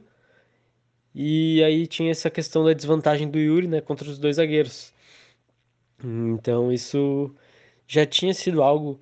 e 1.14 1.64
aí 1.64 1.88
tinha 1.88 2.12
essa 2.12 2.30
questão 2.30 2.64
da 2.64 2.74
desvantagem 2.74 3.30
do 3.30 3.38
Yuri, 3.40 3.68
né, 3.68 3.82
contra 3.82 4.10
os 4.10 4.18
dois 4.20 4.38
zagueiros. 4.38 4.94
Então 6.04 6.72
isso 6.72 7.36
já 7.88 8.06
tinha 8.06 8.34
sido 8.34 8.64
algo 8.64 9.00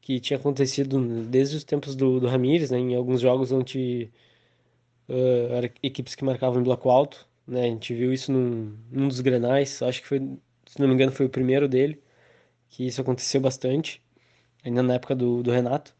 que 0.00 0.20
tinha 0.20 0.38
acontecido 0.38 1.00
desde 1.26 1.56
os 1.56 1.64
tempos 1.64 1.96
do, 1.96 2.20
do 2.20 2.26
Ramires, 2.28 2.70
né, 2.70 2.78
em 2.78 2.94
alguns 2.94 3.20
jogos 3.20 3.52
onde 3.52 4.10
uh, 5.08 5.70
equipes 5.82 6.14
que 6.14 6.24
marcavam 6.24 6.60
em 6.60 6.64
bloco 6.64 6.90
alto, 6.90 7.26
né? 7.46 7.62
A 7.62 7.66
gente 7.66 7.94
viu 7.94 8.12
isso 8.12 8.32
num, 8.32 8.76
num 8.90 9.08
dos 9.08 9.20
granais, 9.20 9.82
acho 9.82 10.02
que 10.02 10.08
foi, 10.08 10.18
se 10.66 10.80
não 10.80 10.88
me 10.88 10.94
engano, 10.94 11.12
foi 11.12 11.26
o 11.26 11.30
primeiro 11.30 11.68
dele, 11.68 12.02
que 12.68 12.86
isso 12.86 13.00
aconteceu 13.00 13.40
bastante, 13.40 14.02
ainda 14.64 14.82
na 14.82 14.94
época 14.94 15.14
do, 15.14 15.42
do 15.42 15.50
Renato. 15.52 15.94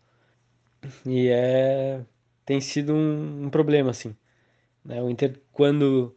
E 1.06 1.28
é 1.28 2.04
tem 2.44 2.60
sido 2.60 2.94
um, 2.94 3.46
um 3.46 3.50
problema, 3.50 3.90
assim. 3.90 4.16
Né? 4.84 5.02
O 5.02 5.10
Inter, 5.10 5.40
quando, 5.52 6.16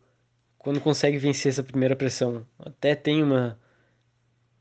quando 0.57 0.81
consegue 0.81 1.17
vencer 1.17 1.51
essa 1.51 1.63
primeira 1.63 1.95
pressão, 1.95 2.45
até 2.59 2.95
tem 2.95 3.23
uma, 3.23 3.59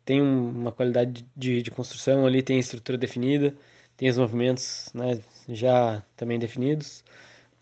tem 0.05 0.23
uma 0.23 0.73
qualidade 0.73 1.27
de, 1.37 1.63
de 1.63 1.71
construção 1.71 2.27
ali, 2.27 2.43
tem 2.43 2.59
estrutura 2.59 2.99
definida, 2.99 3.57
tem 3.97 4.09
os 4.09 4.19
movimentos 4.19 4.91
né, 4.95 5.21
já 5.49 6.03
também 6.17 6.39
definidos, 6.39 7.05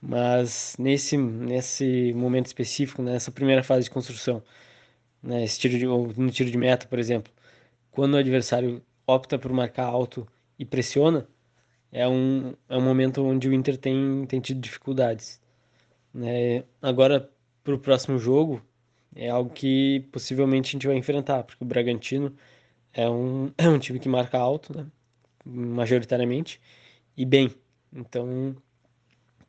mas 0.06 0.76
nesse, 0.78 1.16
nesse 1.16 2.12
momento 2.14 2.46
específico, 2.46 3.02
nessa 3.02 3.30
primeira 3.32 3.62
fase 3.62 3.84
de 3.84 3.90
construção, 3.90 4.42
né, 5.23 5.46
tiro 5.46 5.78
de, 5.78 5.87
no 5.87 6.30
tiro 6.30 6.50
de 6.50 6.58
meta, 6.58 6.87
por 6.87 6.99
exemplo, 6.99 7.32
quando 7.90 8.14
o 8.14 8.18
adversário 8.18 8.82
opta 9.06 9.38
por 9.38 9.52
marcar 9.52 9.87
alto 9.87 10.26
e 10.58 10.64
pressiona, 10.64 11.26
é 11.92 12.06
um, 12.08 12.54
é 12.68 12.76
um 12.76 12.82
momento 12.82 13.25
onde 13.25 13.49
o 13.49 13.52
Inter 13.54 13.78
tem, 13.78 14.26
tem 14.26 14.40
tido 14.40 14.61
dificuldades. 14.61 15.40
Né? 16.12 16.64
Agora, 16.82 17.30
para 17.64 17.75
o 17.75 17.78
próximo 17.78 18.18
jogo, 18.18 18.62
é 19.16 19.30
algo 19.30 19.50
que 19.50 20.00
possivelmente 20.12 20.70
a 20.70 20.73
gente 20.73 20.87
vai 20.87 20.96
enfrentar, 20.96 21.44
porque 21.44 21.64
o 21.64 21.66
Bragantino 21.66 22.34
é 22.92 23.08
um, 23.08 23.52
é 23.58 23.68
um 23.68 23.78
time 23.78 23.99
que 24.00 24.08
marca 24.08 24.38
alto, 24.38 24.76
né? 24.76 24.87
majoritariamente, 25.46 26.61
e 27.16 27.25
bem. 27.25 27.50
Então, 27.92 28.56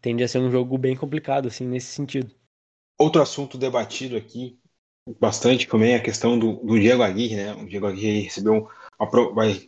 tende 0.05 0.24
a 0.24 0.27
ser 0.27 0.38
um 0.38 0.51
jogo 0.51 0.77
bem 0.77 0.95
complicado, 0.95 1.47
assim, 1.47 1.65
nesse 1.65 1.88
sentido. 1.88 2.31
Outro 2.95 3.24
assunto 3.24 3.57
debatido 3.57 4.15
aqui 4.15 4.59
bastante 5.19 5.67
também 5.67 5.93
é 5.93 5.95
a 5.95 6.01
questão 6.01 6.38
do, 6.38 6.57
do 6.57 6.79
Diego 6.79 7.01
Aguirre, 7.01 7.35
né? 7.35 7.53
O 7.55 7.65
Diego 7.65 7.88
Aguirre 7.88 8.21
recebeu 8.21 8.69
uma, 9.00 9.33
vai 9.33 9.67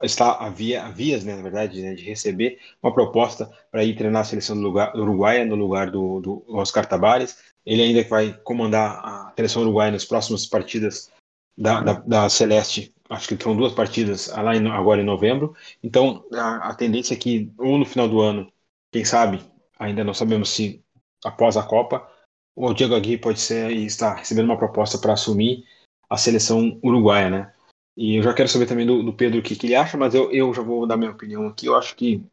está 0.00 0.34
havia 0.34 0.88
vias, 0.90 1.24
né, 1.24 1.36
na 1.36 1.42
verdade, 1.42 1.80
né, 1.80 1.94
de 1.94 2.02
receber 2.02 2.58
uma 2.82 2.92
proposta 2.92 3.48
para 3.70 3.84
ir 3.84 3.96
treinar 3.96 4.22
a 4.22 4.24
seleção 4.24 4.56
do, 4.56 4.62
lugar, 4.62 4.96
Uruguai 4.96 5.44
no 5.44 5.54
lugar 5.54 5.90
do, 5.90 6.20
do 6.20 6.44
Oscar 6.48 6.86
Tabares. 6.86 7.38
Ele 7.64 7.82
ainda 7.82 8.02
vai 8.08 8.32
comandar 8.42 9.00
a 9.04 9.32
seleção 9.36 9.62
uruguaia 9.62 9.92
nas 9.92 10.04
próximas 10.04 10.44
partidas 10.44 11.08
da, 11.56 11.80
da, 11.80 11.92
da 11.92 12.28
Celeste. 12.28 12.92
Acho 13.08 13.28
que 13.28 13.42
são 13.42 13.56
duas 13.56 13.72
partidas 13.74 14.26
lá 14.28 14.56
em, 14.56 14.66
agora 14.68 15.00
em 15.00 15.04
novembro. 15.04 15.54
Então 15.82 16.24
a, 16.32 16.70
a 16.70 16.74
tendência 16.74 17.14
é 17.14 17.16
que 17.16 17.52
ou 17.58 17.78
no 17.78 17.84
final 17.84 18.08
do 18.08 18.20
ano, 18.20 18.52
quem 18.90 19.04
sabe, 19.04 19.40
ainda 19.82 20.04
não 20.04 20.14
sabemos 20.14 20.50
se 20.50 20.84
após 21.24 21.56
a 21.56 21.62
Copa, 21.62 22.08
o 22.54 22.72
Diego 22.72 22.94
Aguirre 22.94 23.18
pode 23.18 23.40
ser 23.40 23.70
e 23.70 23.84
está 23.86 24.14
recebendo 24.14 24.46
uma 24.46 24.58
proposta 24.58 24.98
para 24.98 25.14
assumir 25.14 25.64
a 26.08 26.16
seleção 26.16 26.78
uruguaia, 26.82 27.30
né? 27.30 27.52
E 27.96 28.16
eu 28.16 28.22
já 28.22 28.32
quero 28.32 28.48
saber 28.48 28.66
também 28.66 28.86
do, 28.86 29.02
do 29.02 29.12
Pedro 29.12 29.40
o 29.40 29.42
que, 29.42 29.56
que, 29.56 29.66
ele 29.66 29.74
acha, 29.74 29.96
mas 29.96 30.14
eu, 30.14 30.30
eu 30.32 30.52
já 30.54 30.62
vou 30.62 30.86
dar 30.86 30.96
minha 30.96 31.10
opinião 31.10 31.46
aqui. 31.46 31.66
Eu 31.66 31.76
acho 31.76 31.94
que, 31.94 32.24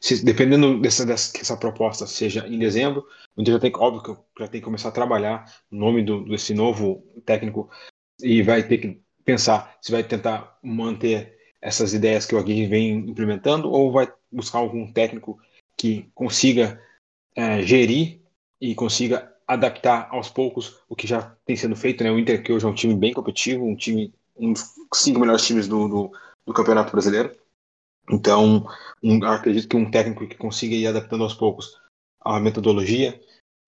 se, 0.00 0.24
dependendo 0.24 0.80
dessa, 0.80 1.04
dessa 1.06 1.38
essa 1.38 1.56
proposta 1.56 2.06
seja 2.06 2.46
em 2.46 2.58
dezembro, 2.58 3.06
o 3.36 3.44
já 3.44 3.58
tem, 3.58 3.72
óbvio 3.74 4.02
que 4.02 4.10
eu 4.10 4.24
já 4.38 4.48
tem 4.48 4.60
que 4.60 4.64
começar 4.64 4.88
a 4.88 4.92
trabalhar 4.92 5.44
o 5.70 5.76
nome 5.76 6.02
do, 6.02 6.24
desse 6.24 6.54
novo 6.54 7.02
técnico 7.24 7.70
e 8.20 8.42
vai 8.42 8.62
ter 8.62 8.78
que 8.78 9.02
pensar 9.24 9.76
se 9.80 9.90
vai 9.90 10.02
tentar 10.04 10.58
manter 10.62 11.38
essas 11.60 11.94
ideias 11.94 12.26
que 12.26 12.34
o 12.34 12.38
Aguirre 12.38 12.66
vem 12.66 12.92
implementando 13.10 13.70
ou 13.70 13.92
vai 13.92 14.12
buscar 14.30 14.58
algum 14.58 14.92
técnico 14.92 15.38
que 15.76 16.10
consiga 16.14 16.80
é, 17.34 17.62
gerir 17.62 18.20
e 18.60 18.74
consiga 18.74 19.32
adaptar 19.46 20.08
aos 20.10 20.28
poucos 20.28 20.80
o 20.88 20.96
que 20.96 21.06
já 21.06 21.36
tem 21.44 21.56
sendo 21.56 21.76
feito. 21.76 22.02
Né? 22.02 22.10
O 22.10 22.18
Inter, 22.18 22.42
que 22.42 22.52
hoje 22.52 22.64
é 22.64 22.68
um 22.68 22.74
time 22.74 22.94
bem 22.94 23.12
competitivo, 23.12 23.64
um 23.64 23.76
time 23.76 24.12
um 24.36 24.52
dos 24.52 24.64
cinco 24.94 25.20
melhores 25.20 25.46
times 25.46 25.68
do, 25.68 25.88
do, 25.88 26.12
do 26.46 26.52
Campeonato 26.52 26.92
Brasileiro. 26.92 27.34
Então, 28.10 28.66
um, 29.02 29.24
acredito 29.24 29.68
que 29.68 29.76
um 29.76 29.90
técnico 29.90 30.26
que 30.26 30.36
consiga 30.36 30.74
ir 30.74 30.86
adaptando 30.86 31.22
aos 31.24 31.34
poucos 31.34 31.80
a 32.20 32.40
metodologia 32.40 33.20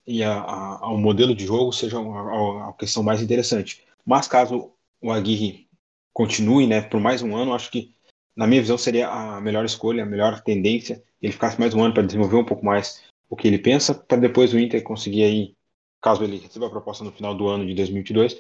e 0.07 0.23
a, 0.23 0.41
a, 0.41 0.79
ao 0.85 0.97
modelo 0.97 1.35
de 1.35 1.47
jogo 1.47 1.73
seja 1.73 1.99
a, 1.99 2.69
a, 2.69 2.73
questão 2.75 3.03
mais 3.03 3.23
interessante. 3.23 3.85
Mas 4.05 4.29
caso 4.29 4.73
o 5.01 5.11
Aguirre 5.11 5.69
continue 6.13 6.67
né, 6.67 6.81
por 6.81 7.01
mais 7.01 7.23
um 7.23 7.37
ano, 7.37 7.55
acho 7.55 7.71
que, 7.71 7.95
na 8.37 8.47
minha 8.47 8.61
visão, 8.61 8.79
seria 8.79 9.09
a 9.09 9.41
melhor 9.41 9.65
escolha, 9.65 10.03
a 10.03 10.07
melhor 10.07 10.41
tendência. 10.43 11.03
Ele 11.25 11.33
ficasse 11.33 11.59
mais 11.59 11.73
um 11.73 11.83
ano 11.83 11.95
para 11.95 12.03
desenvolver 12.03 12.37
um 12.37 12.45
pouco 12.45 12.63
mais 12.63 13.03
o 13.31 13.35
que 13.35 13.49
ele 13.49 13.59
pensa, 13.59 13.95
para 13.95 14.19
depois 14.19 14.53
o 14.53 14.59
Inter 14.59 14.83
conseguir 14.83 15.25
aí, 15.25 15.57
caso 16.03 16.23
ele 16.23 16.37
receba 16.37 16.67
a 16.67 16.71
proposta 16.71 17.03
no 17.03 17.11
final 17.11 17.35
do 17.35 17.49
ano 17.49 17.67
de 17.67 17.73
2022, 17.75 18.39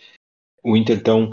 o 0.62 0.76
Inter 0.76 0.98
então 0.98 1.30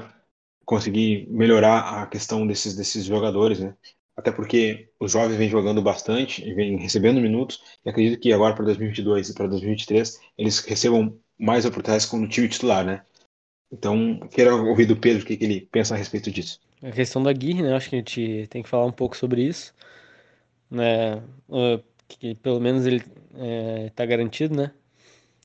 conseguir 0.64 1.28
melhorar 1.30 2.02
a 2.02 2.08
questão 2.08 2.48
desses, 2.48 2.74
desses 2.78 3.04
jogadores, 3.04 3.60
né? 3.60 3.76
Até 4.16 4.32
porque 4.32 4.90
os 4.98 5.12
jovens 5.12 5.36
vêm 5.36 5.50
jogando 5.50 5.82
bastante 5.82 6.42
vêm 6.54 6.78
recebendo 6.78 7.20
minutos, 7.20 7.62
e 7.84 7.90
acredito 7.90 8.22
que 8.22 8.32
agora 8.32 8.56
para 8.56 8.64
2022 8.64 9.30
e 9.30 9.34
para 9.34 9.48
2023 9.48 10.22
eles 10.38 10.60
recebam 10.60 11.20
mais 11.38 11.66
oportunidades 11.66 12.06
como 12.06 12.30
time 12.30 12.48
titular, 12.48 12.86
né? 12.86 13.04
Então, 13.70 14.22
quero 14.32 14.68
ouvir 14.68 14.86
do 14.86 14.96
Pedro 14.96 15.24
o 15.24 15.26
que, 15.26 15.36
que 15.36 15.44
ele 15.44 15.68
pensa 15.70 15.96
a 15.96 15.98
respeito 15.98 16.32
disso. 16.32 16.62
A 16.82 16.92
questão 16.92 17.22
da 17.22 17.34
Guirre, 17.34 17.62
né? 17.62 17.76
Acho 17.76 17.90
que 17.90 17.96
a 17.98 18.00
gente 18.00 18.48
tem 18.50 18.64
que 18.64 18.70
falar 18.70 18.86
um 18.86 18.92
pouco 18.94 19.18
sobre 19.18 19.44
isso, 19.44 19.74
né? 20.72 21.22
Que 22.08 22.36
pelo 22.36 22.60
menos 22.60 22.86
ele 22.86 23.04
está 23.88 24.04
é, 24.04 24.08
garantido, 24.08 24.56
né? 24.56 24.72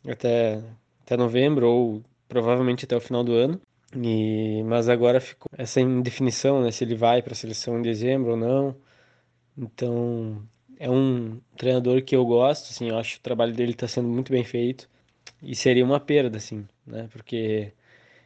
Até, 0.08 0.62
até 1.04 1.16
novembro 1.16 1.68
ou 1.68 2.02
provavelmente 2.28 2.84
até 2.84 2.96
o 2.96 3.00
final 3.00 3.24
do 3.24 3.32
ano. 3.32 3.60
E, 3.94 4.62
mas 4.64 4.88
agora 4.88 5.20
ficou 5.20 5.48
essa 5.56 5.80
indefinição, 5.80 6.62
né, 6.62 6.70
se 6.70 6.84
ele 6.84 6.94
vai 6.94 7.22
para 7.22 7.32
a 7.32 7.36
seleção 7.36 7.78
em 7.78 7.82
dezembro 7.82 8.32
ou 8.32 8.36
não. 8.36 8.76
Então, 9.56 10.42
é 10.78 10.90
um 10.90 11.40
treinador 11.56 12.02
que 12.02 12.16
eu 12.16 12.24
gosto, 12.26 12.70
assim, 12.70 12.88
eu 12.90 12.98
acho 12.98 13.14
que 13.14 13.20
o 13.20 13.22
trabalho 13.22 13.54
dele 13.54 13.72
está 13.72 13.88
sendo 13.88 14.08
muito 14.08 14.32
bem 14.32 14.44
feito 14.44 14.88
e 15.42 15.54
seria 15.56 15.84
uma 15.84 16.00
perda, 16.00 16.38
assim, 16.38 16.66
né, 16.86 17.08
porque 17.12 17.72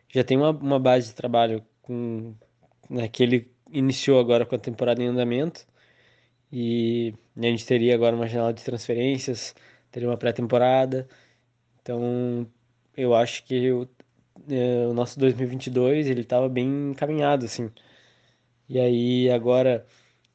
já 0.08 0.24
tem 0.24 0.36
uma, 0.38 0.50
uma 0.50 0.80
base 0.80 1.08
de 1.08 1.14
trabalho 1.14 1.64
com, 1.82 2.34
né, 2.88 3.08
que 3.08 3.22
ele 3.22 3.50
iniciou 3.70 4.18
agora 4.20 4.46
com 4.46 4.56
a 4.56 4.58
temporada 4.58 5.02
em 5.02 5.06
andamento 5.08 5.66
e 6.52 7.14
a 7.36 7.42
gente 7.42 7.66
teria 7.66 7.94
agora 7.94 8.16
uma 8.16 8.26
janela 8.28 8.52
de 8.52 8.64
transferências, 8.64 9.54
teria 9.90 10.08
uma 10.08 10.16
pré-temporada, 10.16 11.08
então 11.82 12.46
eu 12.96 13.14
acho 13.14 13.44
que 13.44 13.70
o 13.72 13.88
é, 14.48 14.86
o 14.86 14.94
nosso 14.94 15.18
2022 15.18 16.08
ele 16.08 16.22
estava 16.22 16.48
bem 16.48 16.90
encaminhado, 16.90 17.44
assim. 17.46 17.70
E 18.68 18.78
aí 18.80 19.30
agora, 19.30 19.86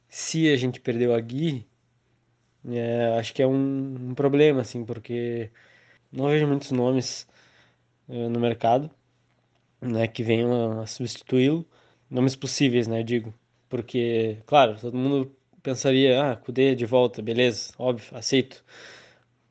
se 0.08 0.52
a 0.52 0.56
gente 0.56 0.80
perdeu 0.80 1.14
a 1.14 1.20
Gui, 1.20 1.66
é, 2.68 3.18
acho 3.18 3.34
que 3.34 3.42
é 3.42 3.46
um, 3.46 4.10
um, 4.10 4.14
problema, 4.14 4.62
assim, 4.62 4.84
porque 4.84 5.50
não 6.12 6.28
vejo 6.28 6.46
muitos 6.46 6.72
nomes 6.72 7.26
é, 8.08 8.28
no 8.28 8.40
mercado, 8.40 8.90
né, 9.80 10.08
que 10.08 10.22
venham 10.22 10.80
a 10.80 10.86
substituí-lo, 10.86 11.66
nomes 12.10 12.36
possíveis, 12.36 12.88
né, 12.88 13.02
digo, 13.02 13.34
porque, 13.68 14.38
claro, 14.46 14.78
todo 14.80 14.96
mundo 14.96 15.35
pensaria, 15.66 16.22
ah, 16.22 16.36
Kudê 16.36 16.76
de 16.76 16.86
volta, 16.86 17.20
beleza, 17.20 17.72
óbvio, 17.76 18.16
aceito, 18.16 18.64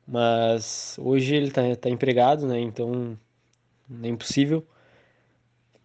mas 0.06 0.96
hoje 0.98 1.34
ele 1.36 1.48
está 1.48 1.62
tá 1.76 1.90
empregado, 1.90 2.46
né, 2.46 2.58
então 2.60 3.18
é 4.02 4.08
impossível. 4.08 4.66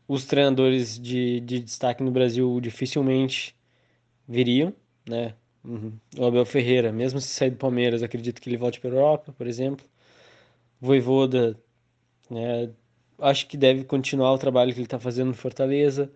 Os 0.07 0.25
treinadores 0.25 0.99
de, 0.99 1.41
de 1.41 1.59
destaque 1.61 2.03
no 2.03 2.11
Brasil 2.11 2.59
dificilmente 2.61 3.55
viriam, 4.27 4.73
né? 5.07 5.35
Uhum. 5.63 5.93
O 6.17 6.25
Abel 6.25 6.45
Ferreira, 6.45 6.91
mesmo 6.91 7.21
se 7.21 7.27
sair 7.29 7.51
do 7.51 7.57
Palmeiras, 7.57 8.03
acredito 8.03 8.41
que 8.41 8.49
ele 8.49 8.57
volte 8.57 8.79
para 8.79 8.89
a 8.91 8.93
Europa, 8.93 9.33
por 9.33 9.47
exemplo. 9.47 9.85
Voivoda, 10.81 11.57
né? 12.29 12.71
acho 13.19 13.47
que 13.47 13.57
deve 13.57 13.83
continuar 13.85 14.33
o 14.33 14.37
trabalho 14.37 14.73
que 14.73 14.79
ele 14.79 14.85
está 14.87 14.99
fazendo 14.99 15.29
no 15.29 15.33
Fortaleza. 15.35 16.11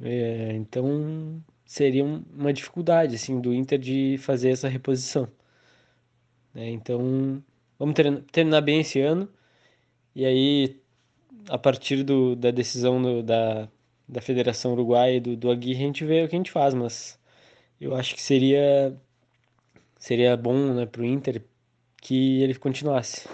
É, 0.00 0.52
então 0.54 1.42
seria 1.66 2.04
uma 2.04 2.52
dificuldade 2.52 3.16
assim 3.16 3.40
do 3.40 3.52
Inter 3.52 3.78
de 3.78 4.16
fazer 4.18 4.50
essa 4.50 4.68
reposição. 4.68 5.28
É, 6.54 6.70
então 6.70 7.42
vamos 7.78 7.94
ter, 7.94 8.22
terminar 8.32 8.62
bem 8.62 8.80
esse 8.80 9.00
ano 9.00 9.28
e 10.16 10.24
aí, 10.24 10.80
a 11.50 11.58
partir 11.58 12.02
do, 12.02 12.34
da 12.34 12.50
decisão 12.50 13.02
do, 13.02 13.22
da, 13.22 13.68
da 14.08 14.22
Federação 14.22 14.72
Uruguaia 14.72 15.16
e 15.16 15.20
do, 15.20 15.36
do 15.36 15.50
Aguirre, 15.50 15.84
a 15.84 15.86
gente 15.86 16.06
vê 16.06 16.24
o 16.24 16.28
que 16.28 16.34
a 16.34 16.38
gente 16.38 16.50
faz, 16.50 16.72
mas 16.72 17.18
eu 17.78 17.94
acho 17.94 18.14
que 18.14 18.22
seria, 18.22 18.98
seria 19.98 20.34
bom 20.34 20.72
né, 20.72 20.86
para 20.86 21.02
o 21.02 21.04
Inter 21.04 21.44
que 22.00 22.40
ele 22.40 22.54
continuasse. 22.54 23.28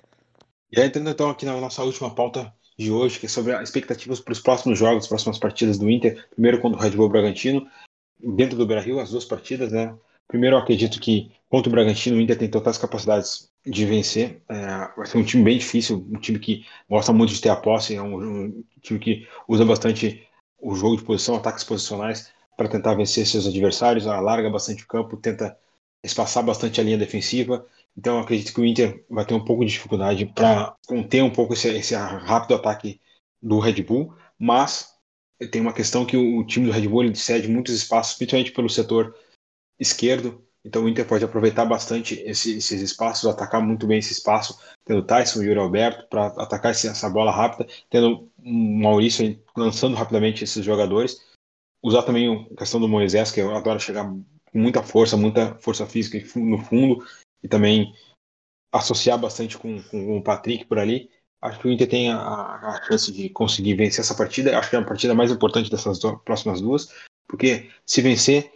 E 0.72 0.80
aí, 0.80 0.88
entrando 0.88 1.08
então 1.08 1.30
aqui 1.30 1.46
na 1.46 1.60
nossa 1.60 1.84
última 1.84 2.12
pauta 2.12 2.52
de 2.76 2.90
hoje, 2.90 3.20
que 3.20 3.26
é 3.26 3.28
sobre 3.28 3.52
as 3.52 3.68
expectativas 3.68 4.18
para 4.18 4.32
os 4.32 4.40
próximos 4.40 4.76
jogos, 4.76 5.04
as 5.04 5.08
próximas 5.08 5.38
partidas 5.38 5.78
do 5.78 5.88
Inter. 5.88 6.26
Primeiro 6.30 6.60
contra 6.60 6.80
o 6.80 6.82
Red 6.82 6.96
Bull 6.96 7.08
Bragantino, 7.08 7.64
dentro 8.22 8.56
do 8.56 8.66
Brasil, 8.66 8.98
as 9.00 9.10
duas 9.10 9.24
partidas, 9.24 9.72
né? 9.72 9.94
Primeiro, 10.28 10.56
eu 10.56 10.60
acredito 10.60 11.00
que 11.00 11.30
contra 11.48 11.68
o 11.68 11.72
Bragantino, 11.72 12.16
o 12.16 12.20
Inter 12.20 12.38
tem 12.38 12.48
totais 12.48 12.78
capacidades 12.78 13.50
de 13.66 13.84
vencer. 13.84 14.42
É, 14.48 14.90
vai 14.96 15.06
ser 15.06 15.18
um 15.18 15.24
time 15.24 15.44
bem 15.44 15.58
difícil, 15.58 16.06
um 16.10 16.18
time 16.18 16.38
que 16.38 16.64
gosta 16.88 17.12
muito 17.12 17.32
de 17.32 17.40
ter 17.40 17.50
a 17.50 17.56
posse, 17.56 17.94
é 17.94 18.02
um, 18.02 18.46
um 18.46 18.64
time 18.80 18.98
que 18.98 19.28
usa 19.46 19.64
bastante 19.64 20.26
o 20.58 20.74
jogo 20.74 20.96
de 20.96 21.04
posição, 21.04 21.36
ataques 21.36 21.64
posicionais, 21.64 22.32
para 22.56 22.68
tentar 22.68 22.94
vencer 22.94 23.26
seus 23.26 23.46
adversários, 23.46 24.06
alarga 24.06 24.48
bastante 24.48 24.84
o 24.84 24.86
campo, 24.86 25.16
tenta 25.16 25.56
espaçar 26.02 26.44
bastante 26.44 26.80
a 26.80 26.84
linha 26.84 26.98
defensiva. 26.98 27.66
Então, 27.96 28.18
acredito 28.18 28.54
que 28.54 28.60
o 28.60 28.64
Inter 28.64 29.04
vai 29.10 29.24
ter 29.24 29.34
um 29.34 29.44
pouco 29.44 29.64
de 29.64 29.72
dificuldade 29.72 30.26
para 30.26 30.74
conter 30.86 31.22
um 31.22 31.30
pouco 31.30 31.52
esse, 31.52 31.68
esse, 31.68 31.94
rápido 31.94 32.54
ataque 32.54 33.00
do 33.40 33.58
Red 33.58 33.82
Bull, 33.82 34.14
mas 34.38 34.91
tem 35.48 35.60
uma 35.60 35.72
questão 35.72 36.04
que 36.04 36.16
o, 36.16 36.38
o 36.38 36.46
time 36.46 36.66
do 36.66 36.72
Red 36.72 36.88
Bull 36.88 37.04
ele 37.04 37.14
cede 37.14 37.48
muitos 37.48 37.74
espaços, 37.74 38.16
principalmente 38.16 38.52
pelo 38.52 38.68
setor 38.68 39.16
esquerdo, 39.78 40.44
então 40.64 40.84
o 40.84 40.88
Inter 40.88 41.06
pode 41.06 41.24
aproveitar 41.24 41.64
bastante 41.64 42.14
esse, 42.20 42.56
esses 42.56 42.80
espaços, 42.80 43.28
atacar 43.28 43.60
muito 43.60 43.86
bem 43.86 43.98
esse 43.98 44.12
espaço, 44.12 44.58
tendo 44.84 45.04
Tyson 45.04 45.42
e 45.42 45.46
Yuri 45.46 45.58
Alberto 45.58 46.06
para 46.08 46.26
atacar 46.26 46.70
essa 46.70 47.10
bola 47.10 47.32
rápida, 47.32 47.66
tendo 47.90 48.30
um 48.38 48.80
Maurício 48.80 49.42
lançando 49.56 49.96
rapidamente 49.96 50.44
esses 50.44 50.64
jogadores. 50.64 51.20
Usar 51.82 52.04
também 52.04 52.48
a 52.52 52.56
questão 52.56 52.80
do 52.80 52.88
Moisés, 52.88 53.32
que 53.32 53.40
eu 53.40 53.54
adoro 53.56 53.80
chegar 53.80 54.04
com 54.04 54.58
muita 54.58 54.82
força, 54.84 55.16
muita 55.16 55.56
força 55.56 55.84
física 55.84 56.18
no 56.38 56.58
fundo, 56.58 57.04
e 57.42 57.48
também 57.48 57.92
associar 58.72 59.18
bastante 59.18 59.58
com, 59.58 59.82
com 59.82 60.16
o 60.16 60.22
Patrick 60.22 60.64
por 60.66 60.78
ali. 60.78 61.10
Acho 61.42 61.58
que 61.58 61.66
o 61.66 61.72
Inter 61.72 61.88
tem 61.88 62.10
a, 62.10 62.18
a, 62.18 62.82
chance 62.86 63.12
de 63.12 63.28
conseguir 63.28 63.74
vencer 63.74 64.00
essa 64.00 64.14
partida. 64.14 64.56
Acho 64.56 64.70
que 64.70 64.76
é 64.76 64.78
a 64.78 64.84
partida 64.84 65.12
mais 65.12 65.30
importante 65.30 65.70
dessas 65.70 65.98
próximas 66.24 66.60
duas, 66.60 66.88
porque 67.26 67.68
se 67.84 68.00
vencer, 68.00 68.50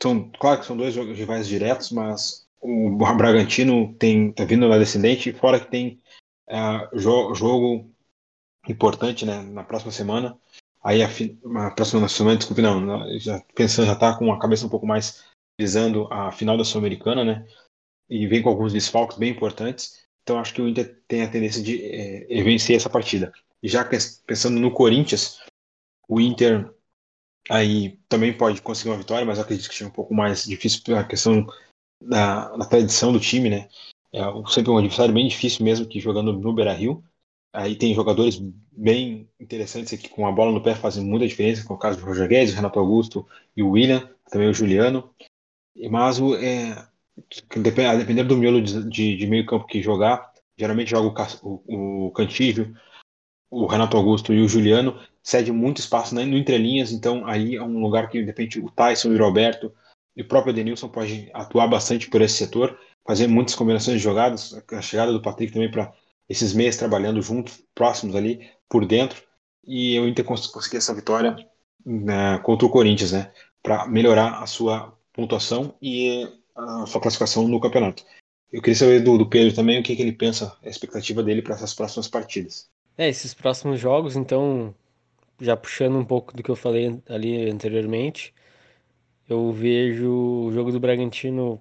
são, 0.00 0.30
claro 0.38 0.60
que 0.60 0.66
são 0.66 0.76
dois 0.76 0.94
rivais 0.94 1.48
diretos, 1.48 1.90
mas 1.90 2.46
o 2.60 2.90
Bragantino 2.96 3.92
tem 3.94 4.32
tá 4.32 4.44
vindo 4.44 4.68
na 4.68 4.78
descendente, 4.78 5.32
fora 5.32 5.58
que 5.58 5.70
tem 5.70 6.00
uh, 6.48 6.96
jo 6.96 7.34
jogo 7.34 7.90
importante 8.68 9.26
né, 9.26 9.42
na 9.42 9.64
próxima 9.64 9.90
semana. 9.90 10.38
Aí 10.82 11.02
a, 11.02 11.08
a 11.08 11.70
próxima 11.72 12.08
semana, 12.08 12.36
desculpe, 12.36 12.62
não, 12.62 13.18
já 13.18 13.42
pensando, 13.54 13.86
já 13.86 13.96
tá 13.96 14.16
com 14.16 14.32
a 14.32 14.38
cabeça 14.38 14.64
um 14.64 14.68
pouco 14.70 14.86
mais 14.86 15.24
visando 15.58 16.06
a 16.12 16.30
final 16.30 16.56
da 16.56 16.64
Sul-Americana, 16.64 17.24
né? 17.24 17.46
E 18.08 18.26
vem 18.28 18.40
com 18.40 18.48
alguns 18.48 18.72
desfalques 18.72 19.18
bem 19.18 19.30
importantes. 19.32 20.07
Então 20.28 20.38
acho 20.38 20.52
que 20.52 20.60
o 20.60 20.68
Inter 20.68 20.94
tem 21.08 21.22
a 21.22 21.30
tendência 21.30 21.62
de 21.62 21.82
é, 21.82 22.42
vencer 22.42 22.76
essa 22.76 22.90
partida. 22.90 23.32
Já 23.62 23.82
pensando 24.26 24.60
no 24.60 24.70
Corinthians, 24.70 25.40
o 26.06 26.20
Inter 26.20 26.70
aí 27.48 27.98
também 28.10 28.36
pode 28.36 28.60
conseguir 28.60 28.90
uma 28.90 28.98
vitória, 28.98 29.24
mas 29.24 29.38
acredito 29.38 29.70
que 29.70 29.74
seja 29.74 29.88
um 29.88 29.92
pouco 29.92 30.12
mais 30.12 30.44
difícil 30.44 30.82
pela 30.84 31.02
questão 31.02 31.46
da, 32.02 32.54
da 32.58 32.66
tradição 32.66 33.10
do 33.10 33.18
time, 33.18 33.48
né? 33.48 33.70
É 34.12 34.20
sempre 34.50 34.70
um 34.70 34.76
adversário 34.76 35.14
bem 35.14 35.26
difícil 35.26 35.64
mesmo 35.64 35.88
que 35.88 35.98
jogando 35.98 36.30
no 36.30 36.52
Beira-Rio. 36.52 37.02
Aí 37.50 37.74
tem 37.74 37.94
jogadores 37.94 38.38
bem 38.70 39.30
interessantes 39.40 39.94
aqui 39.94 40.10
com 40.10 40.26
a 40.26 40.32
bola 40.32 40.52
no 40.52 40.62
pé 40.62 40.74
fazem 40.74 41.02
muita 41.02 41.26
diferença, 41.26 41.64
como 41.64 41.78
o 41.78 41.80
caso 41.80 41.98
do 41.98 42.04
Roger 42.04 42.28
Guedes, 42.28 42.52
o 42.52 42.56
Renato 42.56 42.78
Augusto 42.78 43.26
e 43.56 43.62
o 43.62 43.70
William, 43.70 44.14
também 44.30 44.50
o 44.50 44.52
Juliano. 44.52 45.10
Mas 45.90 46.20
é, 46.20 46.86
a 47.86 47.96
depender 47.96 48.24
do 48.24 48.36
miolo 48.36 48.60
de, 48.60 49.16
de, 49.16 49.26
meio 49.26 49.46
campo 49.46 49.66
que 49.66 49.82
jogar, 49.82 50.32
geralmente 50.56 50.90
joga 50.90 51.26
o, 51.42 51.62
o, 51.66 52.06
o 52.06 52.10
Cantígio, 52.12 52.74
o 53.50 53.66
Renato 53.66 53.96
Augusto 53.96 54.32
e 54.32 54.42
o 54.42 54.48
Juliano, 54.48 54.98
cede 55.22 55.52
muito 55.52 55.78
espaço 55.78 56.14
né, 56.14 56.24
no 56.24 56.36
entrelinhas, 56.36 56.92
então 56.92 57.26
aí 57.26 57.56
é 57.56 57.62
um 57.62 57.80
lugar 57.80 58.08
que 58.08 58.20
de 58.20 58.26
repente 58.26 58.58
o 58.58 58.70
Tyson 58.70 59.12
e 59.12 59.16
o 59.16 59.24
Roberto 59.24 59.72
e 60.16 60.22
o 60.22 60.28
próprio 60.28 60.52
Denilson 60.52 60.88
pode 60.88 61.30
atuar 61.32 61.68
bastante 61.68 62.10
por 62.10 62.20
esse 62.20 62.34
setor, 62.34 62.78
fazer 63.06 63.26
muitas 63.26 63.54
combinações 63.54 63.98
de 63.98 64.02
jogadas, 64.02 64.60
a 64.72 64.82
chegada 64.82 65.12
do 65.12 65.22
Patrick 65.22 65.52
também 65.52 65.70
para 65.70 65.92
esses 66.28 66.52
meias 66.52 66.76
trabalhando 66.76 67.22
juntos, 67.22 67.62
próximos 67.74 68.14
ali, 68.14 68.50
por 68.68 68.84
dentro, 68.84 69.22
e 69.66 69.98
o 69.98 70.08
Inter 70.08 70.24
conseguir 70.24 70.76
essa 70.76 70.94
vitória 70.94 71.36
né, 71.84 72.38
contra 72.38 72.66
o 72.66 72.70
Corinthians, 72.70 73.12
né, 73.12 73.32
para 73.62 73.86
melhorar 73.86 74.42
a 74.42 74.46
sua 74.46 74.96
pontuação 75.12 75.74
e 75.80 76.28
a 76.58 76.86
sua 76.86 77.00
classificação 77.00 77.46
no 77.46 77.60
campeonato. 77.60 78.04
Eu 78.52 78.60
queria 78.60 78.76
saber 78.76 79.00
do, 79.00 79.16
do 79.16 79.28
Pedro 79.28 79.54
também 79.54 79.78
o 79.78 79.82
que, 79.82 79.94
que 79.94 80.02
ele 80.02 80.12
pensa, 80.12 80.56
a 80.64 80.68
expectativa 80.68 81.22
dele 81.22 81.42
para 81.42 81.54
essas 81.54 81.74
próximas 81.74 82.08
partidas. 82.08 82.68
É, 82.96 83.08
esses 83.08 83.32
próximos 83.32 83.78
jogos, 83.78 84.16
então, 84.16 84.74
já 85.40 85.56
puxando 85.56 85.96
um 85.96 86.04
pouco 86.04 86.34
do 86.34 86.42
que 86.42 86.50
eu 86.50 86.56
falei 86.56 87.00
ali 87.08 87.48
anteriormente, 87.48 88.34
eu 89.28 89.52
vejo 89.52 90.10
o 90.10 90.52
jogo 90.52 90.72
do 90.72 90.80
Bragantino 90.80 91.60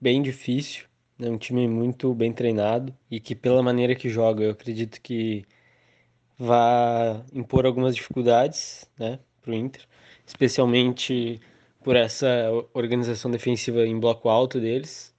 bem 0.00 0.22
difícil, 0.22 0.84
é 1.18 1.28
um 1.30 1.38
time 1.38 1.66
muito 1.66 2.14
bem 2.14 2.32
treinado 2.32 2.94
e 3.10 3.18
que 3.18 3.34
pela 3.34 3.62
maneira 3.62 3.94
que 3.94 4.08
joga, 4.08 4.44
eu 4.44 4.50
acredito 4.50 5.00
que 5.00 5.44
vai 6.38 7.24
impor 7.32 7.64
algumas 7.66 7.94
dificuldades, 7.96 8.88
né, 8.98 9.18
para 9.40 9.52
o 9.52 9.54
Inter, 9.54 9.86
especialmente 10.26 11.40
por 11.86 11.94
essa 11.94 12.26
organização 12.74 13.30
defensiva 13.30 13.86
em 13.86 14.00
bloco 14.00 14.28
alto 14.28 14.60
deles, 14.60 15.14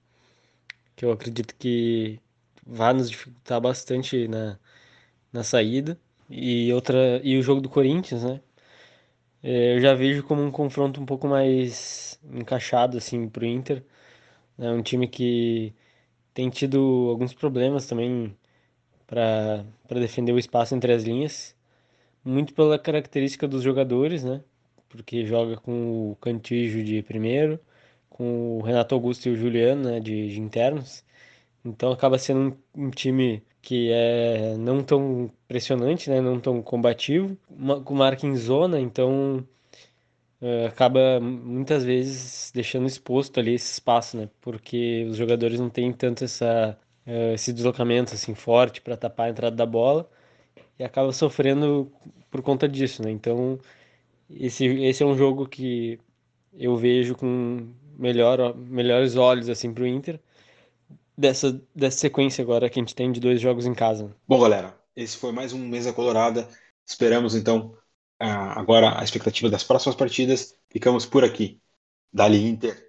que 0.94 1.04
eu 1.04 1.12
acredito 1.12 1.54
que 1.56 2.20
vai 2.66 2.92
nos 2.92 3.10
dificultar 3.10 3.58
bastante 3.60 4.28
na, 4.28 4.58
na 5.32 5.42
saída. 5.42 5.98
E 6.30 6.72
outra 6.74 7.20
e 7.24 7.38
o 7.38 7.42
jogo 7.42 7.62
do 7.62 7.70
Corinthians, 7.70 8.22
né? 8.24 8.42
É, 9.42 9.76
eu 9.76 9.80
já 9.80 9.94
vejo 9.94 10.22
como 10.24 10.42
um 10.42 10.50
confronto 10.50 11.00
um 11.00 11.06
pouco 11.06 11.26
mais 11.28 12.20
encaixado 12.32 12.98
assim 12.98 13.28
para 13.28 13.44
o 13.44 13.46
Inter. 13.46 13.84
É 14.58 14.70
um 14.70 14.82
time 14.82 15.08
que 15.08 15.74
tem 16.34 16.50
tido 16.50 17.08
alguns 17.10 17.34
problemas 17.34 17.86
também 17.86 18.36
para 19.06 19.64
defender 19.90 20.32
o 20.32 20.38
espaço 20.38 20.74
entre 20.74 20.92
as 20.92 21.04
linhas, 21.04 21.56
muito 22.24 22.54
pela 22.54 22.78
característica 22.78 23.48
dos 23.48 23.62
jogadores, 23.62 24.24
né? 24.24 24.42
Porque 24.88 25.26
joga 25.26 25.56
com 25.56 26.12
o 26.12 26.16
Cantijo 26.16 26.82
de 26.82 27.02
primeiro, 27.02 27.60
com 28.08 28.58
o 28.58 28.62
Renato 28.62 28.94
Augusto 28.94 29.28
e 29.28 29.32
o 29.32 29.36
Juliano, 29.36 29.90
né, 29.90 30.00
de, 30.00 30.28
de 30.30 30.40
internos. 30.40 31.04
Então 31.64 31.92
acaba 31.92 32.18
sendo 32.18 32.56
um, 32.74 32.86
um, 32.86 32.90
time 32.90 33.42
que 33.62 33.90
é 33.92 34.56
não 34.56 34.82
tão 34.82 35.30
pressionante, 35.46 36.08
né, 36.10 36.20
não 36.20 36.40
tão 36.40 36.62
combativo, 36.62 37.36
uma, 37.50 37.80
com 37.80 37.94
marca 37.94 38.26
em 38.26 38.36
zona, 38.36 38.80
então 38.80 39.44
uh, 40.40 40.66
acaba 40.66 41.20
muitas 41.20 41.84
vezes 41.84 42.50
deixando 42.54 42.86
exposto 42.86 43.38
ali 43.40 43.54
esse 43.54 43.72
espaço, 43.72 44.16
né, 44.16 44.28
porque 44.40 45.06
os 45.10 45.16
jogadores 45.16 45.60
não 45.60 45.68
têm 45.70 45.92
tanto 45.92 46.24
essa, 46.24 46.76
uh, 47.06 47.34
esse 47.34 47.52
deslocamento 47.52 48.14
assim 48.14 48.34
forte 48.34 48.80
para 48.80 48.96
tapar 48.96 49.26
a 49.26 49.30
entrada 49.30 49.56
da 49.56 49.66
bola 49.66 50.08
e 50.78 50.84
acaba 50.84 51.12
sofrendo 51.12 51.92
por 52.30 52.42
conta 52.42 52.68
disso, 52.68 53.02
né, 53.02 53.10
então 53.10 53.58
esse, 54.30 54.66
esse 54.66 55.02
é 55.02 55.06
um 55.06 55.16
jogo 55.16 55.48
que 55.48 55.98
eu 56.52 56.76
vejo 56.76 57.14
com 57.14 57.72
melhor, 57.98 58.56
melhores 58.56 59.16
olhos 59.16 59.48
assim 59.48 59.72
para 59.72 59.84
o 59.84 59.86
Inter, 59.86 60.20
dessa, 61.16 61.60
dessa 61.74 61.98
sequência 61.98 62.42
agora 62.42 62.70
que 62.70 62.78
a 62.78 62.82
gente 62.82 62.94
tem 62.94 63.10
de 63.10 63.20
dois 63.20 63.40
jogos 63.40 63.66
em 63.66 63.74
casa. 63.74 64.14
Bom, 64.26 64.40
galera, 64.40 64.78
esse 64.94 65.16
foi 65.16 65.32
mais 65.32 65.52
um 65.52 65.66
Mesa 65.66 65.92
Colorada. 65.92 66.48
Esperamos 66.86 67.34
então 67.34 67.74
agora 68.18 68.98
a 68.98 69.04
expectativa 69.04 69.50
das 69.50 69.64
próximas 69.64 69.96
partidas. 69.96 70.54
Ficamos 70.70 71.06
por 71.06 71.24
aqui. 71.24 71.60
Dali 72.12 72.48
Inter. 72.48 72.87